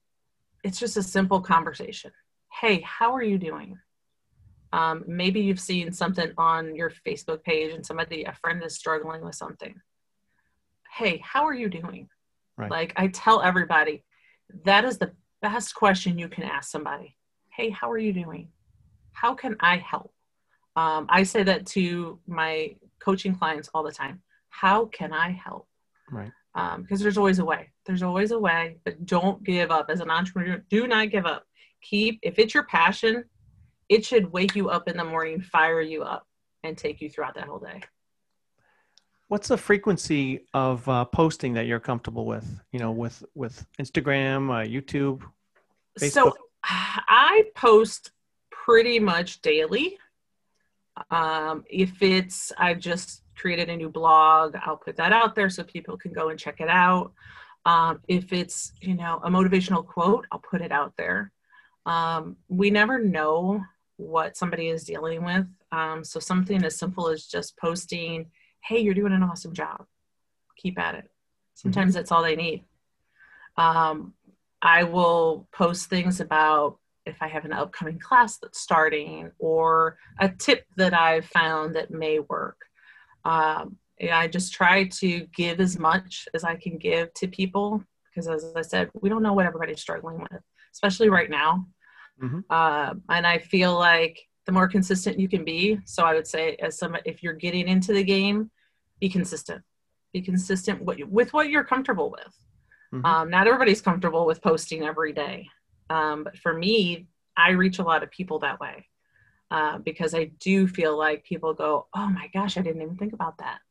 it's 0.64 0.80
just 0.80 0.96
a 0.96 1.02
simple 1.02 1.40
conversation. 1.40 2.12
Hey, 2.60 2.80
how 2.80 3.14
are 3.14 3.22
you 3.22 3.36
doing? 3.36 3.78
Um, 4.72 5.04
maybe 5.06 5.40
you've 5.40 5.60
seen 5.60 5.92
something 5.92 6.32
on 6.38 6.74
your 6.74 6.90
Facebook 7.06 7.42
page 7.42 7.74
and 7.74 7.84
somebody, 7.84 8.24
a 8.24 8.32
friend 8.32 8.62
is 8.64 8.74
struggling 8.74 9.22
with 9.22 9.34
something. 9.34 9.74
Hey, 10.90 11.18
how 11.22 11.44
are 11.44 11.52
you 11.54 11.68
doing? 11.68 12.08
Right. 12.56 12.70
Like 12.70 12.94
I 12.96 13.08
tell 13.08 13.42
everybody, 13.42 14.04
that 14.64 14.86
is 14.86 14.96
the 14.96 15.12
best 15.42 15.74
question 15.74 16.18
you 16.18 16.28
can 16.28 16.44
ask 16.44 16.70
somebody. 16.70 17.16
Hey, 17.50 17.68
how 17.68 17.90
are 17.90 17.98
you 17.98 18.14
doing? 18.14 18.48
How 19.12 19.34
can 19.34 19.56
I 19.60 19.76
help? 19.76 20.14
Um, 20.76 21.06
I 21.10 21.24
say 21.24 21.42
that 21.42 21.66
to 21.68 22.18
my 22.26 22.76
coaching 23.00 23.34
clients 23.34 23.68
all 23.74 23.82
the 23.82 23.92
time. 23.92 24.22
How 24.48 24.86
can 24.86 25.12
I 25.12 25.30
help? 25.30 25.68
Right. 26.10 26.32
Um, 26.56 26.82
because 26.82 27.00
there's 27.00 27.18
always 27.18 27.38
a 27.38 27.44
way. 27.44 27.70
There's 27.84 28.02
always 28.02 28.30
a 28.30 28.38
way, 28.38 28.78
but 28.84 29.04
don't 29.04 29.44
give 29.44 29.70
up. 29.70 29.90
As 29.90 30.00
an 30.00 30.10
entrepreneur, 30.10 30.64
do 30.70 30.88
not 30.88 31.10
give 31.10 31.26
up. 31.26 31.44
Keep, 31.82 32.20
if 32.22 32.38
it's 32.38 32.54
your 32.54 32.64
passion, 32.64 33.24
it 33.90 34.06
should 34.06 34.32
wake 34.32 34.56
you 34.56 34.70
up 34.70 34.88
in 34.88 34.96
the 34.96 35.04
morning, 35.04 35.42
fire 35.42 35.82
you 35.82 36.02
up, 36.02 36.26
and 36.64 36.76
take 36.76 37.02
you 37.02 37.10
throughout 37.10 37.34
that 37.34 37.44
whole 37.44 37.58
day. 37.58 37.82
What's 39.28 39.48
the 39.48 39.58
frequency 39.58 40.46
of 40.54 40.88
uh, 40.88 41.04
posting 41.04 41.52
that 41.54 41.66
you're 41.66 41.78
comfortable 41.78 42.24
with? 42.24 42.48
You 42.72 42.78
know, 42.78 42.90
with 42.90 43.22
with 43.34 43.66
Instagram, 43.78 44.50
uh, 44.50 44.66
YouTube. 44.66 45.22
So 45.98 46.34
I 46.64 47.44
post 47.54 48.12
pretty 48.50 48.98
much 48.98 49.42
daily. 49.42 49.98
Um, 51.10 51.64
if 51.68 52.02
it's, 52.02 52.52
I've 52.56 52.80
just 52.80 53.22
created 53.36 53.68
a 53.68 53.76
new 53.76 53.88
blog, 53.88 54.56
I'll 54.64 54.76
put 54.76 54.96
that 54.96 55.12
out 55.12 55.34
there 55.34 55.50
so 55.50 55.62
people 55.62 55.96
can 55.96 56.12
go 56.12 56.28
and 56.30 56.38
check 56.38 56.60
it 56.60 56.68
out. 56.68 57.12
Um, 57.64 58.00
if 58.08 58.32
it's, 58.32 58.72
you 58.80 58.94
know, 58.94 59.20
a 59.24 59.30
motivational 59.30 59.86
quote, 59.86 60.26
I'll 60.30 60.38
put 60.38 60.60
it 60.60 60.72
out 60.72 60.94
there. 60.96 61.32
Um, 61.84 62.36
we 62.48 62.70
never 62.70 62.98
know 62.98 63.62
what 63.96 64.36
somebody 64.36 64.68
is 64.68 64.84
dealing 64.84 65.24
with. 65.24 65.46
Um, 65.72 66.04
so 66.04 66.20
something 66.20 66.64
as 66.64 66.78
simple 66.78 67.08
as 67.08 67.26
just 67.26 67.56
posting, 67.56 68.26
hey, 68.62 68.78
you're 68.80 68.94
doing 68.94 69.12
an 69.12 69.22
awesome 69.22 69.52
job. 69.52 69.86
Keep 70.56 70.78
at 70.78 70.94
it. 70.94 71.10
Sometimes 71.54 71.94
that's 71.94 72.12
all 72.12 72.22
they 72.22 72.36
need. 72.36 72.64
Um, 73.56 74.14
I 74.60 74.84
will 74.84 75.48
post 75.52 75.88
things 75.88 76.20
about 76.20 76.78
if 77.04 77.16
I 77.20 77.28
have 77.28 77.44
an 77.44 77.52
upcoming 77.52 77.98
class 77.98 78.38
that's 78.38 78.60
starting 78.60 79.30
or 79.38 79.96
a 80.18 80.28
tip 80.28 80.66
that 80.76 80.92
I've 80.92 81.26
found 81.26 81.76
that 81.76 81.90
may 81.90 82.18
work. 82.18 82.65
Um, 83.26 83.76
I 84.12 84.28
just 84.28 84.52
try 84.52 84.84
to 84.84 85.26
give 85.34 85.60
as 85.60 85.78
much 85.78 86.28
as 86.34 86.44
I 86.44 86.54
can 86.56 86.78
give 86.78 87.12
to 87.14 87.26
people 87.26 87.82
because, 88.08 88.28
as 88.28 88.52
I 88.54 88.62
said, 88.62 88.90
we 89.00 89.08
don't 89.08 89.22
know 89.22 89.32
what 89.32 89.46
everybody's 89.46 89.80
struggling 89.80 90.18
with, 90.20 90.42
especially 90.72 91.08
right 91.08 91.30
now. 91.30 91.66
Mhm. 92.22 92.44
Uh, 92.48 92.94
and 93.08 93.26
I 93.26 93.38
feel 93.38 93.74
like 93.74 94.18
the 94.46 94.52
more 94.52 94.68
consistent 94.68 95.18
you 95.18 95.28
can 95.28 95.44
be. 95.44 95.80
So 95.86 96.04
I 96.04 96.14
would 96.14 96.26
say, 96.26 96.56
as 96.56 96.78
some, 96.78 96.96
if 97.04 97.22
you're 97.22 97.32
getting 97.34 97.68
into 97.68 97.92
the 97.92 98.04
game, 98.04 98.50
be 99.00 99.08
consistent. 99.08 99.62
Be 100.12 100.22
consistent 100.22 100.82
with, 100.82 101.00
with 101.08 101.32
what 101.32 101.50
you're 101.50 101.64
comfortable 101.64 102.10
with. 102.10 102.34
Mhm. 102.94 103.04
Um, 103.04 103.30
not 103.30 103.46
everybody's 103.46 103.82
comfortable 103.82 104.24
with 104.24 104.40
posting 104.40 104.84
every 104.84 105.12
day. 105.12 105.48
Um, 105.90 106.24
but 106.24 106.38
for 106.38 106.54
me, 106.54 107.08
I 107.36 107.50
reach 107.50 107.78
a 107.80 107.82
lot 107.82 108.02
of 108.02 108.10
people 108.10 108.38
that 108.40 108.60
way 108.60 108.86
uh, 109.50 109.78
because 109.78 110.14
I 110.14 110.24
do 110.40 110.66
feel 110.66 110.96
like 110.96 111.24
people 111.24 111.54
go, 111.54 111.86
oh 111.94 112.08
my 112.08 112.28
gosh, 112.32 112.56
I 112.56 112.62
didn't 112.62 112.82
even 112.82 112.96
think 112.96 113.12
about 113.12 113.38
that. 113.38 113.58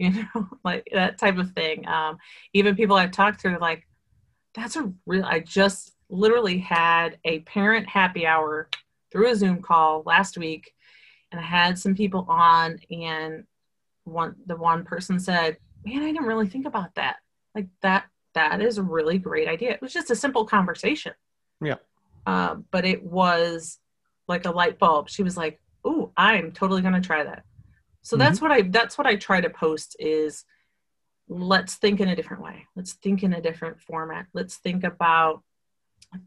You 0.00 0.12
know, 0.12 0.48
like 0.64 0.88
that 0.92 1.18
type 1.18 1.38
of 1.38 1.50
thing. 1.50 1.88
Um, 1.88 2.18
even 2.52 2.76
people 2.76 2.94
I've 2.94 3.10
talked 3.10 3.40
to, 3.40 3.58
like, 3.58 3.84
that's 4.54 4.76
a 4.76 4.92
real, 5.06 5.24
I 5.24 5.40
just 5.40 5.92
literally 6.08 6.58
had 6.58 7.18
a 7.24 7.40
parent 7.40 7.88
happy 7.88 8.24
hour 8.24 8.68
through 9.10 9.28
a 9.32 9.34
Zoom 9.34 9.60
call 9.60 10.04
last 10.06 10.38
week 10.38 10.72
and 11.32 11.40
I 11.40 11.44
had 11.44 11.78
some 11.78 11.94
people 11.94 12.26
on 12.28 12.78
and 12.90 13.44
one, 14.04 14.36
the 14.46 14.56
one 14.56 14.84
person 14.84 15.18
said, 15.18 15.58
man, 15.84 16.02
I 16.02 16.12
didn't 16.12 16.26
really 16.26 16.48
think 16.48 16.66
about 16.66 16.94
that. 16.94 17.16
Like 17.54 17.66
that, 17.82 18.06
that 18.34 18.60
is 18.60 18.78
a 18.78 18.82
really 18.82 19.18
great 19.18 19.48
idea. 19.48 19.72
It 19.72 19.82
was 19.82 19.92
just 19.92 20.10
a 20.10 20.16
simple 20.16 20.44
conversation. 20.44 21.12
Yeah. 21.60 21.76
Uh, 22.26 22.56
but 22.70 22.84
it 22.84 23.02
was 23.02 23.78
like 24.28 24.46
a 24.46 24.50
light 24.50 24.78
bulb. 24.78 25.08
She 25.08 25.22
was 25.22 25.36
like, 25.36 25.60
"Ooh, 25.86 26.12
I'm 26.16 26.52
totally 26.52 26.82
going 26.82 26.94
to 26.94 27.00
try 27.00 27.24
that." 27.24 27.44
So 28.02 28.16
that's 28.16 28.40
what 28.40 28.50
I 28.50 28.62
that's 28.62 28.96
what 28.96 29.06
I 29.06 29.16
try 29.16 29.40
to 29.40 29.50
post 29.50 29.96
is 29.98 30.44
let's 31.28 31.74
think 31.74 32.00
in 32.00 32.08
a 32.08 32.16
different 32.16 32.42
way. 32.42 32.66
Let's 32.74 32.94
think 32.94 33.22
in 33.22 33.32
a 33.32 33.40
different 33.40 33.80
format. 33.80 34.26
Let's 34.32 34.56
think 34.56 34.84
about 34.84 35.42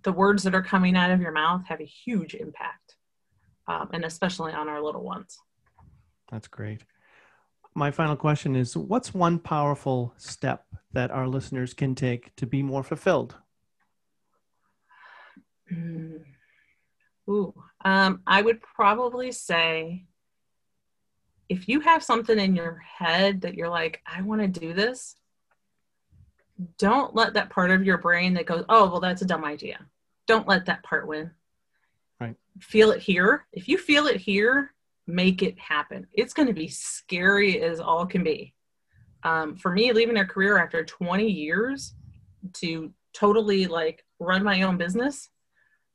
the 0.04 0.12
words 0.12 0.44
that 0.44 0.54
are 0.54 0.62
coming 0.62 0.96
out 0.96 1.12
of 1.12 1.22
your 1.22 1.32
mouth 1.32 1.66
have 1.66 1.82
a 1.82 1.86
huge 1.86 2.36
impact, 2.36 2.96
um, 3.68 3.90
and 3.94 4.06
especially 4.06 4.54
on 4.54 4.70
our 4.70 4.82
little 4.82 5.04
ones. 5.04 5.40
That's 6.32 6.48
great. 6.48 6.84
My 7.74 7.90
final 7.90 8.16
question 8.16 8.56
is 8.56 8.76
What's 8.78 9.14
one 9.14 9.40
powerful 9.40 10.14
step 10.18 10.66
that 10.94 11.10
our 11.10 11.28
listeners 11.28 11.74
can 11.74 11.96
take 11.96 12.36
to 12.36 12.46
be 12.46 12.62
more 12.62 12.84
fulfilled? 12.84 13.36
Ooh, 17.30 17.54
um, 17.86 18.22
I 18.26 18.42
would 18.42 18.62
probably 18.62 19.32
say 19.32 20.06
if 21.50 21.68
you 21.68 21.82
have 21.82 22.04
something 22.04 22.40
in 22.40 22.56
your 22.56 22.78
head 22.78 23.42
that 23.42 23.56
you're 23.56 23.70
like, 23.70 24.02
I 24.06 24.22
want 24.22 24.42
to 24.42 24.48
do 24.48 24.74
this, 24.74 25.16
don't 26.78 27.14
let 27.16 27.34
that 27.34 27.50
part 27.50 27.72
of 27.72 27.84
your 27.84 27.98
brain 27.98 28.36
that 28.36 28.46
goes, 28.46 28.64
oh, 28.70 28.90
well, 28.90 29.02
that's 29.02 29.22
a 29.22 29.26
dumb 29.26 29.44
idea. 29.44 29.86
Don't 30.28 30.48
let 30.48 30.68
that 30.68 30.84
part 30.84 31.08
win. 31.08 31.32
Right. 32.20 32.36
Feel 32.60 32.92
it 32.92 33.02
here. 33.02 33.48
If 33.52 33.68
you 33.68 33.78
feel 33.78 34.08
it 34.08 34.18
here, 34.18 34.74
make 35.08 35.44
it 35.44 35.60
happen. 35.60 36.08
It's 36.14 36.34
going 36.34 36.48
to 36.48 36.54
be 36.54 36.68
scary 36.68 37.62
as 37.62 37.80
all 37.80 38.06
can 38.06 38.24
be. 38.24 38.54
Um, 39.24 39.56
for 39.56 39.72
me, 39.72 39.92
leaving 39.92 40.18
a 40.18 40.26
career 40.26 40.58
after 40.58 40.84
20 40.84 41.28
years 41.28 41.94
to 42.54 42.94
totally 43.14 43.68
like 43.68 44.06
run 44.20 44.44
my 44.44 44.62
own 44.62 44.78
business, 44.78 45.30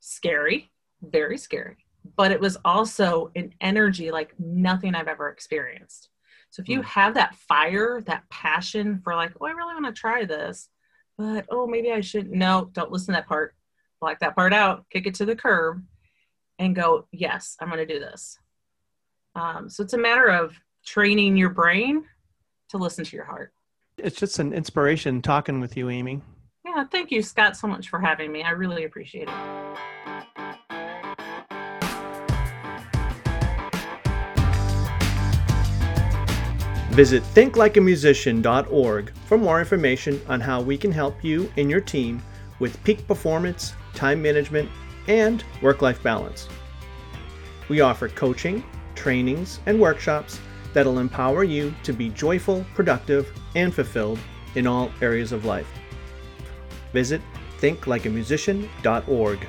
scary, 0.00 0.70
very 1.02 1.38
scary 1.38 1.86
but 2.14 2.30
it 2.30 2.40
was 2.40 2.56
also 2.64 3.30
an 3.34 3.52
energy 3.60 4.10
like 4.10 4.34
nothing 4.38 4.94
I've 4.94 5.08
ever 5.08 5.28
experienced. 5.28 6.10
So 6.50 6.62
if 6.62 6.68
you 6.68 6.80
mm. 6.80 6.84
have 6.84 7.14
that 7.14 7.34
fire, 7.34 8.00
that 8.06 8.28
passion 8.30 9.00
for 9.02 9.14
like, 9.14 9.32
oh, 9.40 9.46
I 9.46 9.50
really 9.50 9.74
want 9.74 9.86
to 9.86 9.98
try 9.98 10.24
this, 10.24 10.68
but 11.18 11.46
oh, 11.50 11.66
maybe 11.66 11.90
I 11.90 12.00
should. 12.00 12.30
No, 12.30 12.70
don't 12.72 12.92
listen 12.92 13.14
to 13.14 13.20
that 13.20 13.28
part. 13.28 13.54
Block 14.00 14.18
that 14.20 14.36
part 14.36 14.52
out, 14.52 14.84
kick 14.90 15.06
it 15.06 15.14
to 15.16 15.24
the 15.24 15.34
curb, 15.34 15.82
and 16.58 16.76
go, 16.76 17.08
yes, 17.12 17.56
I'm 17.60 17.68
going 17.68 17.86
to 17.86 17.92
do 17.92 17.98
this. 17.98 18.38
Um, 19.34 19.68
so 19.68 19.82
it's 19.82 19.94
a 19.94 19.98
matter 19.98 20.28
of 20.28 20.54
training 20.84 21.36
your 21.36 21.50
brain 21.50 22.04
to 22.70 22.78
listen 22.78 23.04
to 23.04 23.16
your 23.16 23.24
heart. 23.24 23.52
It's 23.98 24.18
just 24.18 24.38
an 24.38 24.52
inspiration 24.52 25.22
talking 25.22 25.60
with 25.60 25.76
you, 25.76 25.88
Amy. 25.88 26.20
Yeah, 26.64 26.84
thank 26.84 27.10
you, 27.10 27.22
Scott, 27.22 27.56
so 27.56 27.66
much 27.66 27.88
for 27.88 27.98
having 27.98 28.30
me. 28.30 28.42
I 28.42 28.50
really 28.50 28.84
appreciate 28.84 29.28
it. 29.28 29.78
Visit 36.96 37.22
thinklikeamusician.org 37.34 39.12
for 39.26 39.36
more 39.36 39.60
information 39.60 40.18
on 40.28 40.40
how 40.40 40.62
we 40.62 40.78
can 40.78 40.90
help 40.90 41.22
you 41.22 41.52
and 41.58 41.70
your 41.70 41.82
team 41.82 42.22
with 42.58 42.82
peak 42.84 43.06
performance, 43.06 43.74
time 43.92 44.22
management, 44.22 44.70
and 45.06 45.44
work 45.60 45.82
life 45.82 46.02
balance. 46.02 46.48
We 47.68 47.82
offer 47.82 48.08
coaching, 48.08 48.64
trainings, 48.94 49.60
and 49.66 49.78
workshops 49.78 50.40
that'll 50.72 50.98
empower 50.98 51.44
you 51.44 51.74
to 51.82 51.92
be 51.92 52.08
joyful, 52.08 52.64
productive, 52.74 53.30
and 53.54 53.74
fulfilled 53.74 54.18
in 54.54 54.66
all 54.66 54.90
areas 55.02 55.32
of 55.32 55.44
life. 55.44 55.68
Visit 56.94 57.20
thinklikeamusician.org. 57.60 59.46